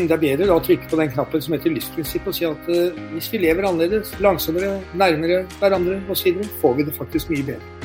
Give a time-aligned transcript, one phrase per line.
[0.00, 0.08] verden.
[0.08, 2.70] Det er bedre da å trykke på den knappen som heter livsprinsipp og si at
[2.70, 7.76] uh, hvis vi lever annerledes, langsommere, nærmere hverandre osv., får vi det faktisk mye bedre.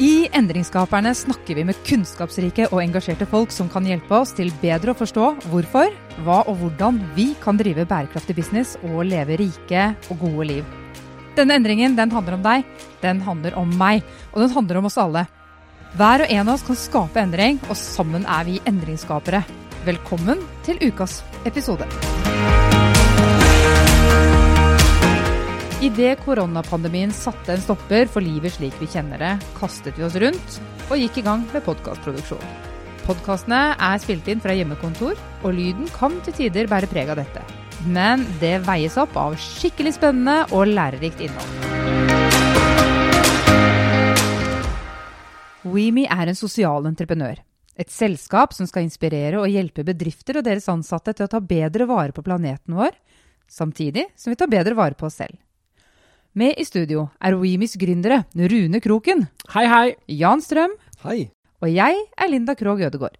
[0.00, 4.94] I Endringsskaperne snakker vi med kunnskapsrike og engasjerte folk som kan hjelpe oss til bedre
[4.94, 5.90] å forstå hvorfor,
[6.24, 10.70] hva og hvordan vi kan drive bærekraftig business og leve rike og gode liv.
[11.36, 12.64] Denne endringen den handler om deg,
[13.04, 14.00] den handler om meg,
[14.32, 15.26] og den handler om oss alle.
[15.98, 19.42] Hver og en av oss kan skape endring, og sammen er vi endringsskapere.
[19.86, 21.88] Velkommen til ukas episode.
[25.80, 30.60] Idet koronapandemien satte en stopper for livet slik vi kjenner det, kastet vi oss rundt
[30.90, 32.44] og gikk i gang med podkastproduksjon.
[33.06, 37.42] Podkastene er spilt inn fra hjemmekontor, og lyden kan til tider bære preg av dette
[37.86, 41.99] men det veies opp av skikkelig spennende og lærerikt innhold.
[45.60, 47.40] WeMe er en sosial entreprenør.
[47.76, 51.86] Et selskap som skal inspirere og hjelpe bedrifter og deres ansatte til å ta bedre
[51.88, 52.96] vare på planeten vår,
[53.50, 55.36] samtidig som vi tar bedre vare på oss selv.
[56.32, 59.26] Med i studio er WeMes gründere Rune Kroken.
[59.52, 59.86] Hei, hei.
[60.06, 60.76] Jan Strøm.
[61.04, 61.26] Hei.
[61.60, 63.19] Og jeg er Linda Krogh Ødegård.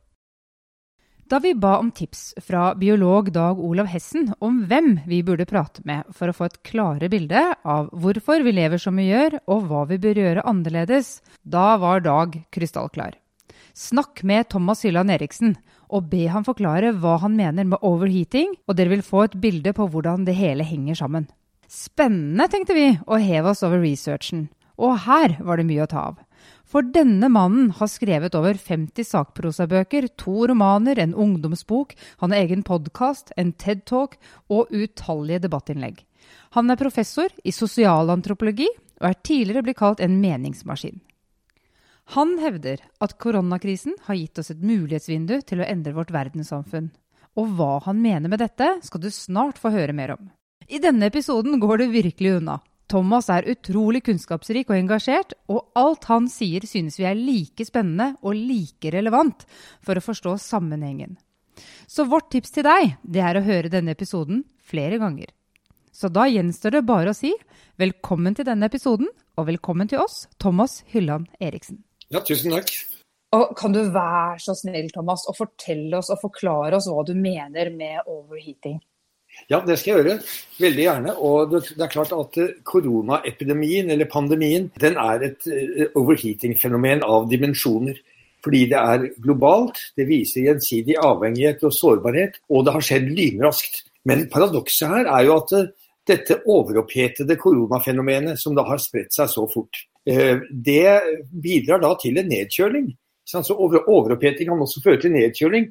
[1.31, 5.84] Da vi ba om tips fra biolog Dag Olav Hessen om hvem vi burde prate
[5.87, 9.69] med for å få et klare bilde av hvorfor vi lever som vi gjør, og
[9.69, 13.14] hva vi bør gjøre annerledes, da var Dag krystallklar.
[13.78, 15.55] Snakk med Thomas Hylland Eriksen
[15.87, 19.70] og be han forklare hva han mener med overheating, og dere vil få et bilde
[19.77, 21.31] på hvordan det hele henger sammen.
[21.70, 24.48] Spennende, tenkte vi, å heve oss over researchen.
[24.83, 26.19] Og her var det mye å ta av.
[26.71, 32.62] For denne mannen har skrevet over 50 sakprosabøker, to romaner, en ungdomsbok, han har egen
[32.62, 34.15] podkast, en TED-talk
[34.55, 36.05] og utallige debattinnlegg.
[36.55, 38.69] Han er professor i sosialantropologi
[39.01, 41.01] og er tidligere blitt kalt en meningsmaskin.
[42.15, 46.91] Han hevder at koronakrisen har gitt oss et mulighetsvindu til å endre vårt verdenssamfunn.
[47.39, 50.31] Og hva han mener med dette, skal du snart få høre mer om.
[50.71, 52.61] I denne episoden går det virkelig unna.
[52.91, 58.17] Thomas er utrolig kunnskapsrik og engasjert, og alt han sier synes vi er like spennende
[58.25, 59.45] og like relevant
[59.84, 61.15] for å forstå sammenhengen.
[61.87, 65.31] Så vårt tips til deg, det er å høre denne episoden flere ganger.
[65.95, 67.33] Så da gjenstår det bare å si
[67.79, 71.84] velkommen til denne episoden, og velkommen til oss, Thomas Hylland Eriksen.
[72.11, 72.73] Ja, tusen takk.
[73.37, 77.15] Og kan du være så snill, Thomas, og fortelle oss og forklare oss hva du
[77.15, 78.81] mener med overheating?
[79.51, 80.21] Ja, det skal jeg gjøre.
[80.63, 81.17] Veldig gjerne.
[81.27, 87.27] Og det er klart at eh, koronaepidemien, eller pandemien, den er et eh, overheating-fenomen av
[87.31, 87.99] dimensjoner.
[88.45, 93.83] Fordi det er globalt, det viser gjensidig avhengighet og sårbarhet, og det har skjedd lynraskt.
[94.09, 95.69] Men paradokset her er jo at eh,
[96.09, 100.87] dette overopphetede koronafenomenet, som da har spredt seg så fort, det
[101.45, 102.87] bidrar da til en nedkjøling.
[103.29, 105.69] Så overoppheting kan også føre til nedkjøling.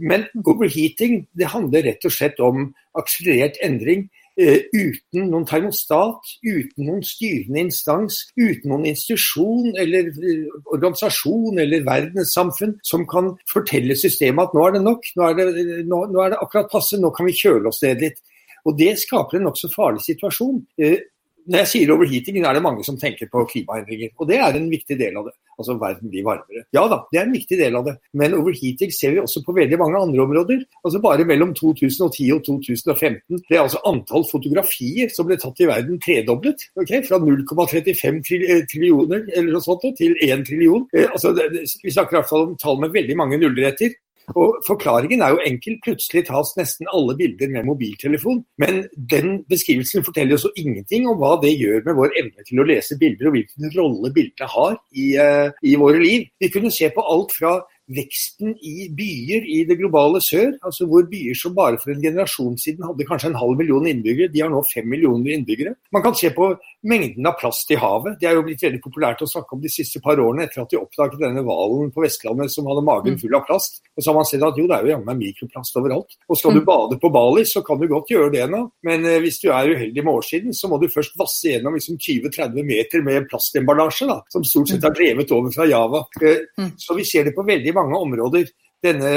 [0.00, 4.06] Men overheating det handler rett og slett om akselerert endring
[4.40, 11.86] eh, uten noen termostat, uten noen styrende instans, uten noen institusjon eller eh, organisasjon eller
[11.88, 15.48] verdenssamfunn som kan fortelle systemet at nå er det nok, nå er det,
[15.88, 18.22] nå, nå er det akkurat passe, nå kan vi kjøle oss ned litt.
[18.62, 20.60] Og Det skaper en nokså farlig situasjon.
[20.78, 21.00] Eh,
[21.50, 24.12] når jeg sier overheating, er det mange som tenker på klimaendringer.
[24.20, 25.34] Og det er en viktig del av det.
[25.58, 26.64] Altså verden blir varmere.
[26.74, 27.94] Ja da, det er en viktig del av det.
[28.18, 30.62] Men overheating ser vi også på veldig mange andre områder.
[30.82, 36.00] Altså Bare mellom 2010 og 2015 ble altså antall fotografier som ble tatt i verden
[36.02, 36.66] tredoblet.
[36.78, 37.02] Okay?
[37.06, 38.22] Fra 0,35
[38.70, 40.86] trillioner eller noe sånt til 1 trillion.
[40.94, 43.96] Eh, altså, vi snakker i hvert fall om tall med veldig mange nuller etter.
[44.38, 45.78] Og Forklaringen er jo enkel.
[45.84, 48.42] Plutselig tas nesten alle bilder med mobiltelefon.
[48.62, 52.66] Men den beskrivelsen forteller oss ingenting om hva det gjør med vår evne til å
[52.68, 56.28] lese bilder, og hvilken rolle bildene har i, uh, i våre liv.
[56.40, 57.58] Vi kunne se på alt fra
[57.90, 62.54] veksten i byer i det globale sør, altså hvor byer som bare for en generasjon
[62.60, 65.74] siden hadde kanskje en halv million innbyggere, de har nå fem millioner innbyggere.
[65.92, 66.52] Man kan se på
[66.88, 68.18] mengden av plast i havet.
[68.20, 70.72] Det er jo blitt veldig populært å snakke om de siste par årene etter at
[70.72, 73.82] de oppdaget denne hvalen på Vestlandet som hadde magen full av plast.
[73.96, 76.16] Og så har man sett at jo, det er jo jammen mikroplast overalt.
[76.28, 76.68] Og skal du mm.
[76.68, 79.70] bade på Bali, så kan du godt gjøre det nå, men eh, hvis du er
[79.70, 84.18] uheldig med årssiden, så må du først vasse gjennom liksom 20-30 meter med plastemballasje, da,
[84.32, 86.04] som stort sett er drevet over fra Java.
[86.22, 86.72] Eh, mm.
[86.80, 88.50] Så vi ser det på veldig mange områder
[88.82, 89.10] denne,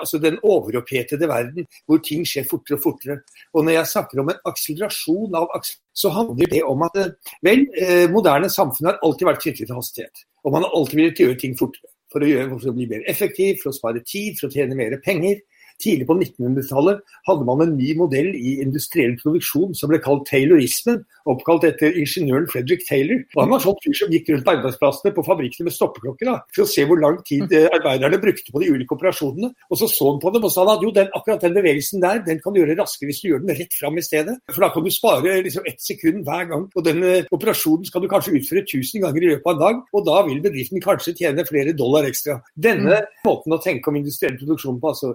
[0.00, 3.18] altså den overopphetede verden hvor ting skjer fortere og fortere.
[3.54, 5.54] Og når jeg snakker om en akselerasjon av
[5.94, 6.98] så handler det om at
[7.46, 10.24] vel, eh, moderne samfunn har alltid vært knyttet til hastighet.
[10.42, 11.88] Og man har alltid villet gjøre ting fortere.
[12.12, 14.76] For å, gjøre, for å bli mer effektiv, for å spare tid, for å tjene
[14.76, 15.38] mer penger.
[15.82, 21.02] Tidlig på 1900-tallet hadde man en ny modell i industriell produksjon som ble kalt taylorismen,
[21.30, 23.22] oppkalt etter ingeniøren Frederick Taylor.
[23.34, 26.36] Og han var sånn fyr som gikk rundt på arbeidsplassene på fabrikkene med stoppeklokker da,
[26.54, 29.52] for å se hvor lang tid eh, arbeiderne brukte på de ulike operasjonene.
[29.70, 32.22] Og så så han på dem og sa at jo, den, akkurat den bevegelsen der
[32.26, 34.36] den kan du gjøre raskere hvis du gjør den rett fram i stedet.
[34.50, 36.66] For da kan du spare liksom ett sekund hver gang.
[36.74, 39.82] Og den uh, operasjonen skal du kanskje utføre tusen ganger i løpet av en dag,
[39.92, 42.38] og da vil bedriften kanskje tjene flere dollar ekstra.
[42.54, 43.20] Denne mm.
[43.26, 45.14] måten å tenke om industriell produksjon på, altså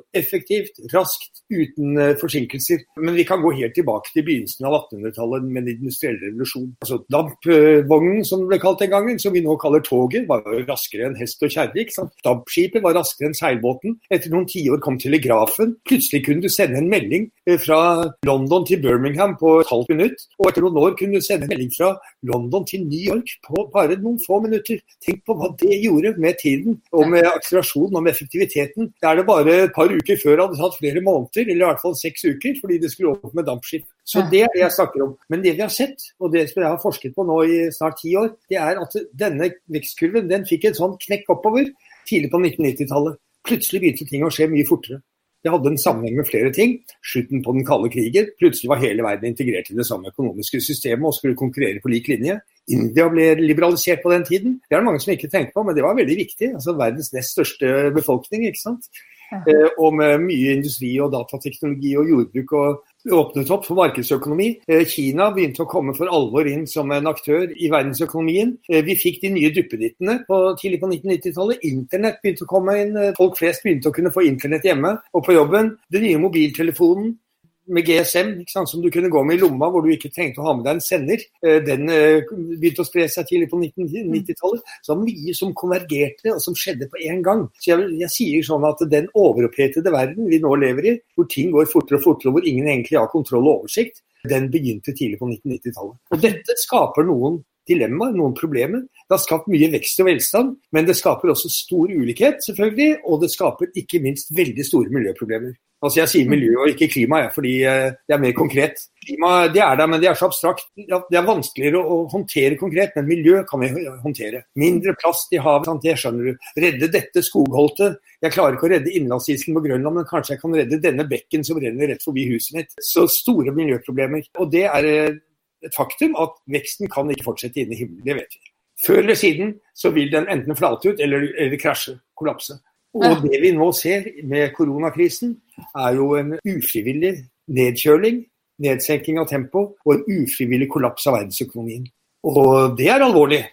[0.57, 2.83] effektivt, raskt, uten uh, forsinkelser.
[2.99, 6.73] Men vi kan gå helt tilbake til begynnelsen av 1800-tallet med den industrielle revolusjon.
[6.83, 11.07] Altså Dampvognen, som det ble kalt den gangen, som vi nå kaller toget, var raskere
[11.07, 11.85] enn hest og kjerre.
[12.25, 13.97] Dampskipet var raskere enn seilbåten.
[14.13, 15.77] Etter noen tiår kom telegrafen.
[15.87, 17.79] Plutselig kunne du sende en melding eh, fra
[18.27, 20.27] London til Birmingham på et halvt minutt.
[20.41, 21.93] Og etter noen år kunne du sende en melding fra
[22.27, 24.81] London til New York på bare noen få minutter.
[25.05, 28.91] Tenk på hva det gjorde med tiden, og med akselerasjonen og med effektiviteten.
[28.97, 31.83] Det er det bare et par uker før hadde tatt flere måneder, eller i hvert
[31.83, 33.85] fall seks uker, fordi det skulle opp med dampskip.
[34.07, 35.13] Så det er det jeg snakker om.
[35.29, 37.99] Men det vi har sett, og det som jeg har forsket på nå i snart
[38.01, 41.69] ti år, det er at denne vekstkurven den fikk en sånn knekk oppover
[42.07, 43.21] tidlig på 1990-tallet.
[43.47, 45.03] Plutselig begynte ting å skje mye fortere.
[45.45, 46.73] Det hadde en sammenheng med flere ting.
[47.05, 48.29] Slutten på den kalde krigen.
[48.41, 52.09] Plutselig var hele verden integrert i det samme økonomiske systemet og skulle konkurrere på lik
[52.11, 52.39] linje.
[52.73, 54.57] India ble liberalisert på den tiden.
[54.65, 56.49] Det er det mange som ikke tenker på, men det var veldig viktig.
[56.57, 58.47] Altså Verdens nest største befolkning.
[58.49, 58.89] ikke sant?
[59.31, 64.47] Eh, og med mye industri og datateknologi og jordbruk og åpnet opp for markedsøkonomi.
[64.67, 68.55] Eh, Kina begynte å komme for alvor inn som en aktør i verdensøkonomien.
[68.69, 70.19] Eh, vi fikk de nye duppedittene
[70.61, 71.63] tidlig på 1990-tallet.
[71.67, 72.97] Internett begynte å komme inn.
[73.19, 75.75] Folk flest begynte å kunne få internett hjemme og på jobben.
[75.91, 77.17] Den nye mobiltelefonen
[77.67, 80.55] med GSM, som du kunne gå med i lomma hvor du ikke trengte å ha
[80.57, 84.63] med deg en sender, eh, den eh, begynte å spre seg tidlig på 1990-tallet.
[84.81, 87.45] Så det var mye som konvergerte og som skjedde på én gang.
[87.59, 91.51] Så jeg, jeg, sier sånn at den overopphetede verden vi nå lever i, hvor ting
[91.55, 95.19] går fortere og fortere, og hvor ingen egentlig har kontroll og oversikt, den begynte tidlig
[95.19, 95.99] på 1990-tallet.
[96.11, 98.83] Og dette skaper noen dilemmaer, noen problemer.
[99.03, 103.01] Det har skapt mye vekst og velstand, men det skaper også stor ulikhet, selvfølgelig.
[103.07, 105.55] Og det skaper ikke minst veldig store miljøproblemer.
[105.77, 108.79] Altså Jeg sier miljø og ikke klima, jeg, fordi eh, det er mer konkret.
[109.03, 110.65] Klima det er der, men det er så abstrakt.
[110.75, 113.69] Det er vanskeligere å håndtere konkret, men miljø kan vi
[114.01, 114.41] håndtere.
[114.57, 116.49] Mindre plast i havet, det skjønner du.
[116.65, 118.01] Redde dette skogholtet.
[118.25, 121.45] Jeg klarer ikke å redde innlandsisen på Grønland, men kanskje jeg kan redde denne bekken
[121.45, 122.73] som renner rett forbi huset mitt.
[122.81, 124.25] Så store miljøproblemer.
[124.41, 125.19] Og det er eh,
[125.65, 128.05] et faktum at veksten kan ikke fortsette inn i himmelen.
[128.05, 128.47] Det vet vi.
[128.81, 132.57] Før eller siden så vil den enten flate ut eller, eller krasje, kollapse.
[132.97, 135.35] Og det vi nå ser med koronakrisen,
[135.77, 137.13] er jo en ufrivillig
[137.53, 138.23] nedkjøling,
[138.63, 141.85] nedsenking av tempo og en ufrivillig kollaps av verdensøkonomien.
[142.27, 143.43] Og det er alvorlig.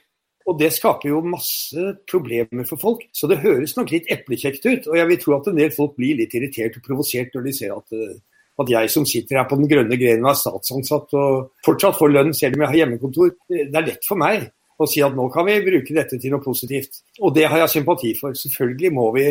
[0.45, 3.07] Og det skaper jo masse problemer for folk.
[3.17, 4.89] Så det høres nok litt eplekjekt ut.
[4.91, 7.55] Og jeg vil tro at en del folk blir litt irritert og provosert når de
[7.57, 8.19] ser at, eh,
[8.61, 12.13] at jeg som sitter her på den grønne grenen og er statsansatt og fortsatt får
[12.13, 15.29] lønn selv om jeg har hjemmekontor, det er lett for meg og si at nå
[15.33, 17.03] kan vi bruke dette til noe positivt.
[17.23, 18.35] Og det har jeg sympati for.
[18.39, 19.29] Selvfølgelig må vi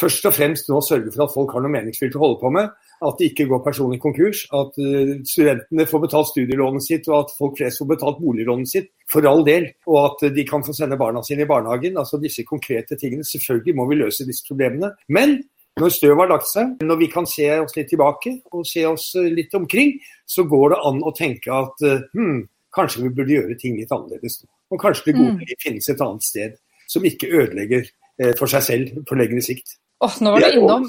[0.00, 2.70] først og fremst nå sørge for at folk har noe meningsfylt å holde på med.
[3.06, 4.44] At de ikke går personlig konkurs.
[4.56, 8.90] At uh, studentene får betalt studielånet sitt, og at folk flest får betalt boliglånet sitt.
[9.12, 9.68] For all del.
[9.88, 11.98] Og at de kan få sende barna sine i barnehagen.
[12.00, 13.26] Altså disse konkrete tingene.
[13.26, 14.92] Selvfølgelig må vi løse disse problemene.
[15.12, 15.38] Men
[15.80, 19.10] når støvet har lagt seg, når vi kan se oss litt tilbake og se oss
[19.18, 19.96] uh, litt omkring,
[20.28, 21.84] så går det an å tenke at
[22.16, 22.46] hm,
[22.76, 24.55] kanskje vi burde gjøre ting litt annerledes nå.
[24.72, 25.42] Og kanskje det gode mm.
[25.46, 26.54] liv finnes et annet sted
[26.90, 29.76] som ikke ødelegger eh, for seg selv på lengre sikt.
[30.04, 30.86] Oh, nå var du innom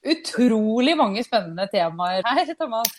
[0.00, 2.92] utrolig mange spennende temaer her, Thomas.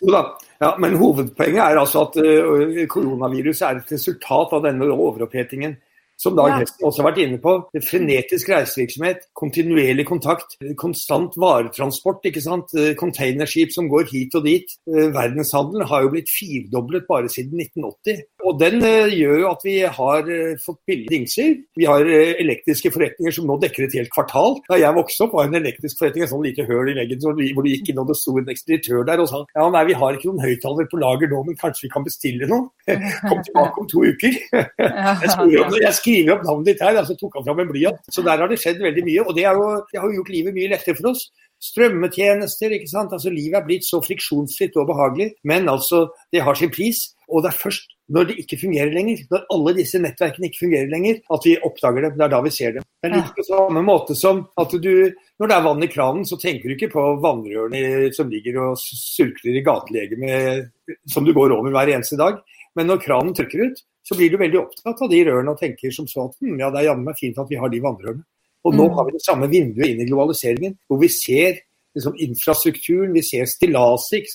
[0.62, 5.74] Ja, men hovedpoenget er altså at uh, koronaviruset er et resultat av denne overopphetingen
[6.22, 7.54] som Dag Hesten også har vært inne på.
[7.82, 12.22] Frenetisk reisevirksomhet, kontinuerlig kontakt, konstant varetransport.
[12.28, 12.70] ikke sant?
[12.78, 14.76] Eh, containerskip som går hit og dit.
[14.86, 18.22] Eh, verdenshandelen har jo blitt firedoblet bare siden 1980.
[18.46, 20.30] Og den eh, gjør jo at vi har
[20.62, 21.56] fått billige dingser.
[21.78, 24.60] Vi har elektriske forretninger som nå dekker et helt kvartal.
[24.68, 27.34] Da jeg vokste opp var en elektrisk forretning et sånn lite høl i veggen hvor
[27.34, 30.16] du gikk inn og det sto en ekspeditør der og sa ja, nei, vi har
[30.16, 32.68] ikke noen høyttaler på lager nå, men kanskje vi kan bestille noe?
[33.28, 34.38] Kom tilbake om to uker.
[35.82, 38.10] jeg skriver skrive opp navnet ditt her, så tok han fram en blyant.
[38.12, 39.24] Så der har det skjedd veldig mye.
[39.24, 41.24] Og det, jo, det har jo gjort livet mye lettere for oss.
[41.62, 43.14] Strømmetjenester, ikke sant.
[43.14, 45.32] Altså Livet er blitt så friksjonsfritt og behagelig.
[45.48, 47.12] Men altså, det har sin pris.
[47.30, 50.90] Og det er først når det ikke fungerer lenger, når alle disse nettverkene ikke fungerer
[50.90, 52.10] lenger, at vi oppdager det.
[52.18, 52.82] Det er da vi ser det.
[52.82, 54.92] Det er litt på samme måte som at du
[55.40, 58.76] Når det er vann i kranen, så tenker du ikke på vannrørene som ligger og
[58.78, 60.68] sulkler i gatelegemet
[61.10, 62.36] som du går over hver eneste dag.
[62.78, 63.80] Men når kranen trykker ut,
[64.12, 66.70] så blir du veldig opptatt av de rørene og tenker som så at hm, ja,
[66.72, 68.24] det er jammen meg fint at vi har de vannrørene.
[68.62, 68.96] Og nå mm.
[68.96, 71.56] har vi det samme vinduet inn i globaliseringen, hvor vi ser
[71.96, 74.30] liksom, infrastrukturen, vi ser stillaset,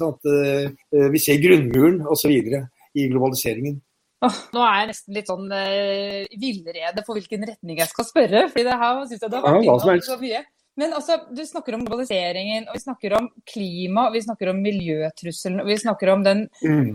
[1.14, 2.34] vi ser grunnmuren osv.
[2.36, 3.80] i globaliseringen.
[4.26, 8.48] Oh, nå er jeg nesten litt sånn uh, villrede for hvilken retning jeg skal spørre.
[8.50, 10.40] fordi det her synes jeg det har vært ja, innom så mye.
[10.78, 14.60] Men altså, du snakker om globaliseringen, og vi snakker om klima, og vi snakker om
[14.62, 16.46] miljøtrusselen, og vi snakker om den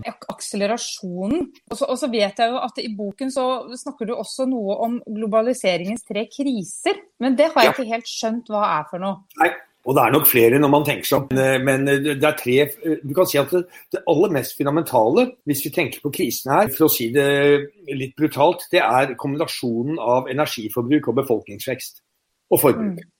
[0.07, 1.49] ak akselerasjonen.
[1.67, 3.45] Og så, og så, vet jeg jo at i boken så
[3.79, 7.03] snakker du også noe om globaliseringens tre kriser.
[7.23, 7.75] Men det har jeg ja.
[7.75, 9.23] ikke helt skjønt hva er for noe.
[9.43, 9.51] Nei.
[9.83, 12.53] Og det er nok flere når man tenker seg om, men det er tre
[13.03, 16.87] Du kan si at det, aller mest fundamentale, hvis vi tenker på krisen her, for
[16.87, 17.25] å si det
[17.91, 21.99] litt brutalt, det er kombinasjonen av energiforbruk og befolkningsvekst
[22.53, 23.01] og forbruk.
[23.01, 23.12] Mm.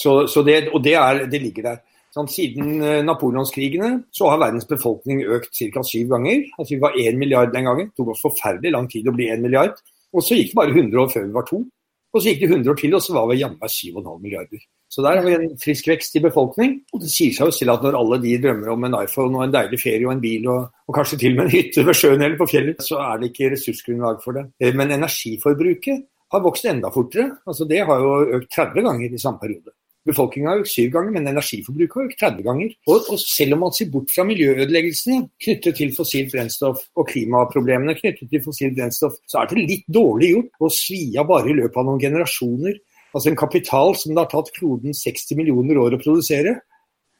[0.00, 1.80] Så, så det, og det, er, det, ligger der.
[2.14, 5.84] Sånn, siden eh, napoleonskrigene så har verdens befolkning økt ca.
[5.86, 6.46] syv ganger.
[6.56, 7.90] Altså Vi var én milliard den gangen.
[7.90, 9.76] Det tok oss forferdelig lang tid å bli én milliard.
[10.16, 11.62] Og så gikk det bare 100 år før vi var to.
[12.10, 14.62] Og så gikk det 100 år til, og så var vi jammen 7,5 milliarder.
[14.90, 16.72] Så der har vi en frisk vekst i befolkning.
[16.90, 19.44] Og det sier seg jo selv at når alle de drømmer om en iPhone og
[19.44, 21.98] en deilig ferie og en bil, og, og kanskje til og med en hytte ved
[22.00, 24.48] sjøen eller på fjellet, så er det ikke ressursgrunnlag for det.
[24.58, 26.02] Eh, men energiforbruket
[26.34, 27.28] har vokst enda fortere.
[27.46, 29.76] Altså Det har jo økt 30 ganger i samme periode.
[30.08, 32.70] Befolkninga har økt syv ganger, men energiforbruket har økt 30 ganger.
[32.88, 37.96] Og, og, selv om man ser bort fra miljøødeleggelsene knyttet til fossilt brennstoff og klimaproblemene
[37.98, 41.58] knyttet til fossilt brennstoff, så er det litt dårlig gjort å svi av bare i
[41.60, 42.80] løpet av noen generasjoner.
[43.10, 46.56] Altså en kapital som det har tatt kloden 60 millioner år å produsere.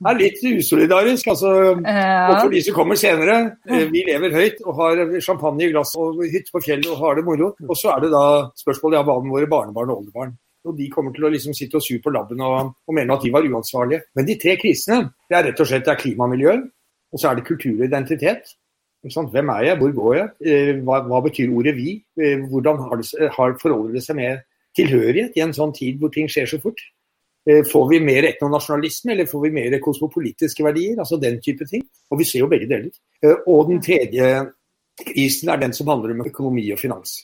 [0.01, 1.27] Det er litt usolidarisk.
[1.29, 1.51] altså,
[1.85, 2.37] ja.
[2.41, 3.41] For de som kommer senere.
[3.69, 7.19] Eh, vi lever høyt og har champagne i glass og hytte på fjellet og har
[7.19, 7.51] det moro.
[7.69, 8.25] Og så er det da
[8.57, 10.33] spørsmålet ja, hva med våre barnebarn og oldebarn.
[10.69, 13.25] Og de kommer til å liksom sitte og sur på labben og, og mene at
[13.25, 14.05] de var uansvarlige.
[14.17, 16.29] Men de tre krisene det er rett og slett klima
[17.11, 18.53] og så er det kultur og identitet.
[19.03, 21.97] Hvem er jeg, hvor går jeg, eh, hva, hva betyr ordet vi?
[22.21, 24.43] Eh, hvordan har det, har, forholder det seg med
[24.77, 26.83] tilhørighet i en sånn tid hvor ting skjer så fort?
[27.49, 31.01] Eh, får vi mer etnonasjonalisme, eller får vi mer kosmopolitiske verdier?
[31.01, 31.87] Altså den type ting.
[32.13, 32.93] Og vi ser jo begge deler.
[33.49, 34.31] Og den tredje
[35.01, 37.23] krisen er den som handler om økonomi og finans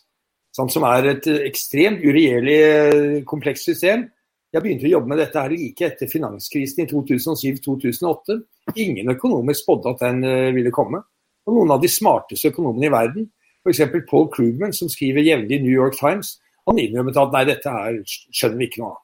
[0.57, 4.07] sånn, som er et ekstremt uregjerlig eh, komplekst system.
[4.55, 8.39] Jeg begynte å jobbe med dette her like etter finanskrisen i 2007-2008.
[8.83, 11.03] Ingen økonomer spådde at den eh, ville komme.
[11.47, 13.27] Og noen av de smarteste økonomene i verden,
[13.67, 13.83] f.eks.
[14.09, 16.37] Paul Krugman, som skriver jevnlig i New York Times,
[16.67, 19.03] han innrømmet at nei, dette her skjønner vi ikke noe av.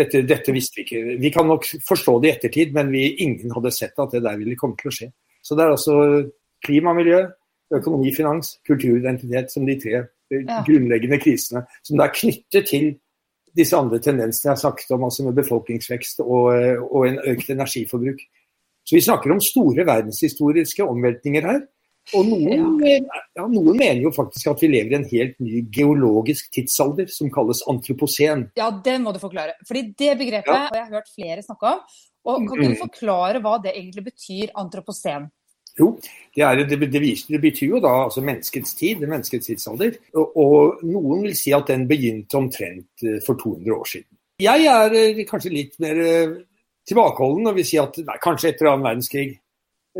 [0.00, 1.16] Dette, dette, visste vi ikke.
[1.20, 4.38] Vi kan nok forstå det i ettertid, men vi, ingen hadde sett at det der
[4.40, 5.10] ville komme til å skje.
[5.44, 5.96] Så det er altså
[6.64, 7.20] klima, miljø,
[7.76, 10.00] økonomi, finans, kulturidentitet som de tre
[10.40, 10.60] ja.
[10.66, 11.64] grunnleggende krisene.
[11.86, 12.92] Som da er knyttet til
[13.56, 16.46] disse andre tendensene jeg har snakket om, altså med befolkningsvekst og,
[16.88, 18.24] og en økt energiforbruk.
[18.82, 21.60] Så vi snakker om store verdenshistoriske omveltninger her.
[22.18, 23.44] Og noen, ja.
[23.46, 27.62] Noen, mener jo faktisk at vi lever i en helt ny geologisk tidsalder som kalles
[27.70, 28.48] antropocen.
[28.58, 29.54] Ja, det må du forklare.
[29.68, 30.64] Fordi det begrepet ja.
[30.66, 31.84] har jeg hørt flere snakke om.
[32.26, 32.80] Og Kan du mm.
[32.80, 35.30] forklare hva det egentlig betyr, antropocen?
[35.78, 35.88] Jo,
[36.36, 36.90] det, er, det, det,
[37.28, 39.96] det, betyr jo da altså menneskets tid, menneskets tidsalder.
[40.14, 44.10] Og, og, noen vil si at den begynte omtrent eh, for 200 år siden.
[44.42, 46.34] Jeg er eh, kanskje litt mer eh,
[46.88, 49.36] tilbakeholden og vil si at nei, kanskje etter annen verdenskrig.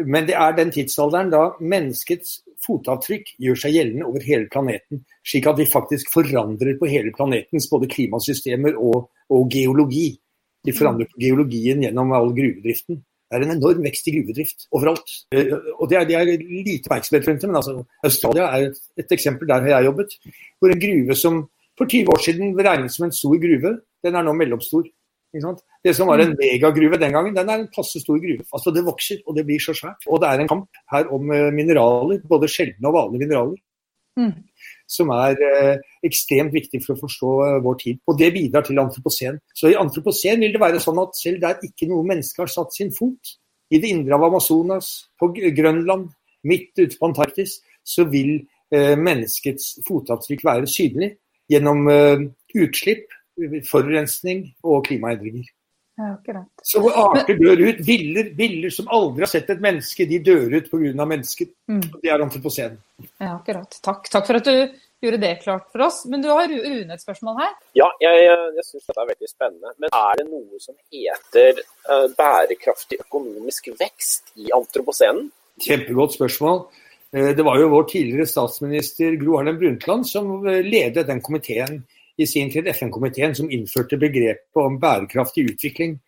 [0.09, 5.02] Men det er den tidsalderen da menneskets fotavtrykk gjør seg gjeldende over hele planeten.
[5.26, 10.11] Slik at vi faktisk forandrer på hele planetens både klimasystemer og, og geologi.
[10.62, 13.02] De forandrer på geologien gjennom all gruvedriften.
[13.33, 15.12] Det er en enorm vekst i gruvedrift overalt.
[15.33, 18.81] Eh, og Det er, det er lite oppmerksomhet rundt det, men altså, Australia er et,
[19.01, 19.49] et, eksempel.
[19.49, 20.17] Der har jeg jobbet.
[20.61, 21.39] Hvor en gruve som
[21.79, 24.85] for 20 år siden regnet som en stor gruve, den er nå mellomstor.
[25.33, 28.45] Det som var en megagruve den gangen, den er en passe stor gruve.
[28.53, 30.05] Altså Det vokser, og det blir så svært.
[30.07, 33.61] Og det er en kamp her om eh, mineraler, både sjeldne og vanlige mineraler.
[34.21, 34.35] Mm
[34.92, 38.00] som er eh, ekstremt viktig for å forstå eh, vår tid.
[38.08, 39.38] Og det bidrar til antroposen.
[39.56, 42.75] Så i antroposen vil det være sånn at selv der ikke noe menneske har satt
[42.76, 43.37] sin fot,
[43.72, 46.11] i det indre av Amazonas, på Grønland,
[46.44, 48.34] midt ute på Antarktis, så vil
[48.75, 51.14] eh, menneskets fotavtrykk være synlig
[51.50, 53.11] gjennom utslipp,
[53.68, 55.49] forurensning og klimaendringer.
[56.00, 57.82] Ja, så arter dør ut.
[57.84, 61.04] Viller, viller som aldri har sett et menneske, de dør ut pga.
[61.04, 61.50] mennesker.
[61.68, 61.82] Mm.
[62.00, 62.78] Det er antropocen.
[63.20, 63.76] Ja, akkurat.
[63.84, 64.08] Takk.
[64.11, 64.72] Takk for at du
[65.02, 66.02] gjorde det klart for oss.
[66.08, 67.54] Men du har Rune et spørsmål her?
[67.78, 68.25] Ja, jeg,
[68.56, 69.75] jeg syns dette er veldig spennende.
[69.82, 75.28] Men er det noe som heter uh, bærekraftig økonomisk vekst i antropocenen?
[75.62, 76.62] Kjempegodt spørsmål.
[77.12, 81.82] Uh, det var jo vår tidligere statsminister Gro Harlem Brundtland som uh, ledet den komiteen
[82.21, 85.99] i sin tid FN-komiteen som innførte begrepet om bærekraftig utvikling,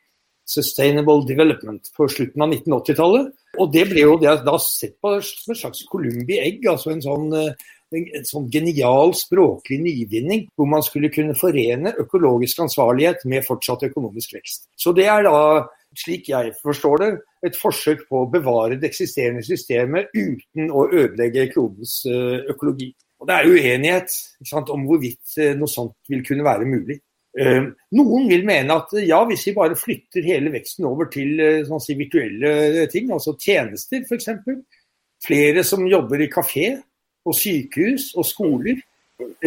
[0.44, 3.30] sustainable development, på slutten av 1980-tallet.
[3.62, 7.30] Og det ble jo da sett på som et slags Columbi egg, altså en sånn,
[7.38, 7.54] eh,
[7.94, 14.36] en sånn genial språklig nyvinning, hvor man skulle kunne forene økologisk ansvarlighet med fortsatt økonomisk
[14.36, 14.68] vekst.
[14.76, 15.38] Så det er da
[15.98, 17.10] slik jeg forstår det,
[17.46, 22.90] et forsøk på å bevare det eksisterende systemet uten å ødelegge klodens eh, økologi.
[23.24, 24.14] Og Det er uenighet
[24.44, 26.98] sant, om hvorvidt eh, noe sånt vil kunne være mulig.
[27.40, 27.64] Eh,
[27.96, 31.96] noen vil mene at ja, hvis vi bare flytter hele veksten over til sånn si,
[31.98, 34.28] virtuelle ting, altså tjenester f.eks.
[35.24, 36.68] Flere som jobber i kafé
[37.24, 38.82] og sykehus og skoler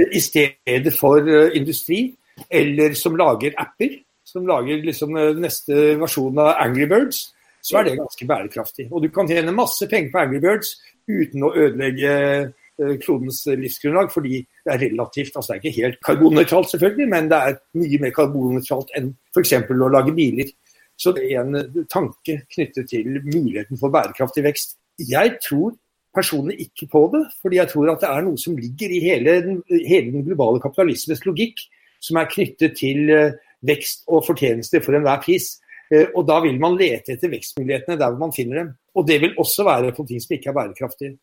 [0.02, 1.22] i stedet for
[1.54, 2.08] industri,
[2.50, 7.30] eller som lager apper som lager liksom eh, neste versjon av Angry Birds,
[7.64, 8.88] så er det ganske bærekraftig.
[8.92, 10.76] Og du kan tjene masse penger på Angry Birds
[11.08, 12.57] uten å ødelegge eh,
[13.02, 17.40] klodens livsgrunnlag, fordi det er relativt altså Det er ikke helt karbonnøytralt, selvfølgelig, men det
[17.40, 19.54] er mye mer karbonnøytralt enn f.eks.
[19.58, 20.54] å lage biler.
[20.98, 24.78] Så det er en eh, tanke knyttet til muligheten for bærekraftig vekst.
[24.98, 25.76] Jeg tror
[26.18, 29.36] personene ikke på det, fordi jeg tror at det er noe som ligger i hele,
[29.70, 31.62] hele den globale kapitalismes logikk,
[32.02, 33.12] som er knyttet til
[33.66, 35.56] vekst og fortjeneste for enhver pris.
[35.94, 38.74] Eh, og da vil man lete etter vekstmulighetene der hvor man finner dem.
[38.98, 41.18] Og det vil også være på ting som ikke er bærekraftige.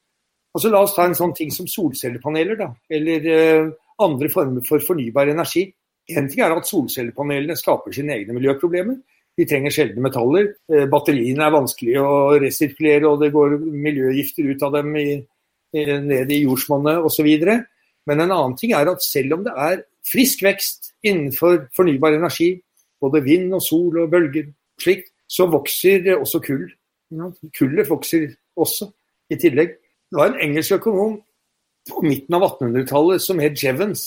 [0.55, 3.73] Altså La oss ta en sånn ting som solcellepaneler, da, eller eh,
[4.05, 5.67] andre former for fornybar energi.
[6.15, 9.01] En ting er at solcellepanelene skaper sine egne miljøproblemer.
[9.35, 10.53] De trenger sjeldne metaller.
[10.71, 15.09] Eh, batteriene er vanskelig å resirkulere, og det går miljøgifter ut av dem i,
[15.75, 17.31] i, ned i jordsmonnet osv.
[18.07, 22.53] Men en annen ting er at selv om det er frisk vekst innenfor fornybar energi,
[23.03, 26.69] både vind og sol og bølger, slikt, så vokser også kull.
[27.57, 28.29] Kullet vokser
[28.61, 28.87] også,
[29.33, 29.81] i tillegg.
[30.15, 31.15] Det var en engelsk økonom
[31.91, 34.03] på midten av 1800-tallet som het Jevons,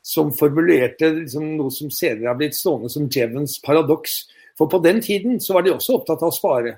[0.00, 4.14] som formulerte liksom noe som senere har blitt stående som Jevons paradoks.
[4.56, 6.72] For på den tiden så var de også opptatt av å spare,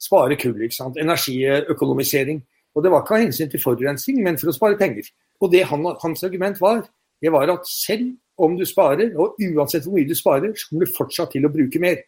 [0.00, 0.56] spare kull.
[0.56, 0.96] ikke sant?
[1.04, 2.40] Energiøkonomisering.
[2.72, 5.12] Og det var ikke av hensyn til forurensning, men for å spare penger.
[5.44, 6.80] Og det han, hans argument var,
[7.20, 8.08] det var at selv
[8.40, 11.52] om du sparer, og uansett hvor mye du sparer, så kommer du fortsatt til å
[11.52, 12.00] bruke mer.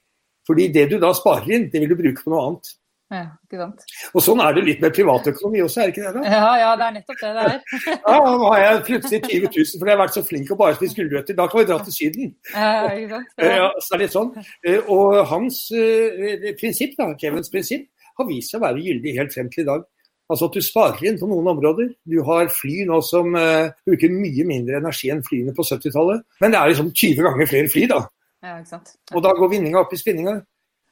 [0.48, 2.72] Fordi det du da sparer inn, det vil du bruke på noe annet.
[3.06, 3.82] Ja, ikke sant.
[4.18, 6.22] Og sånn er det litt med privatøkonomi også, er det ikke det?
[6.22, 6.30] da?
[6.36, 7.58] Ja, ja, det er nettopp det det er.
[8.10, 10.78] ja, nå har jeg plutselig 20 000 fordi jeg har vært så flink og bare
[10.78, 11.38] spist gulrøtter.
[11.38, 12.32] Da kan vi dra til Syden.
[12.50, 13.36] Ja, ikke sant.
[13.46, 13.68] Ja.
[13.78, 14.32] så er det litt sånn.
[14.66, 17.86] Eh, og hans eh, prinsipp, da, Kevins prinsipp,
[18.18, 19.86] har vist seg å være gyldig helt frem til i dag.
[20.26, 21.92] Altså at du sparer inn på noen områder.
[22.10, 26.24] Du har fly nå som uh, bruker mye mindre energi enn flyene på 70-tallet.
[26.42, 28.00] Men det er liksom 20 ganger flere fly, da.
[28.42, 28.96] Ja, ikke sant?
[29.14, 30.40] Og da går vinninga opp i spinninga.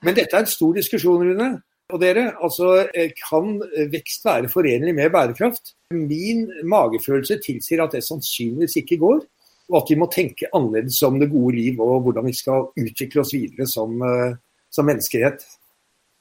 [0.06, 1.48] Men dette er en stor diskusjon, Rune.
[1.92, 3.58] Og dere, altså eh, Kan
[3.92, 5.74] vekst være forenlig med bærekraft?
[5.92, 9.20] Min magefølelse tilsier at det sannsynligvis ikke går.
[9.72, 13.22] Og at vi må tenke annerledes om det gode liv og hvordan vi skal utvikle
[13.22, 14.36] oss videre som, uh,
[14.72, 15.44] som menneskehet.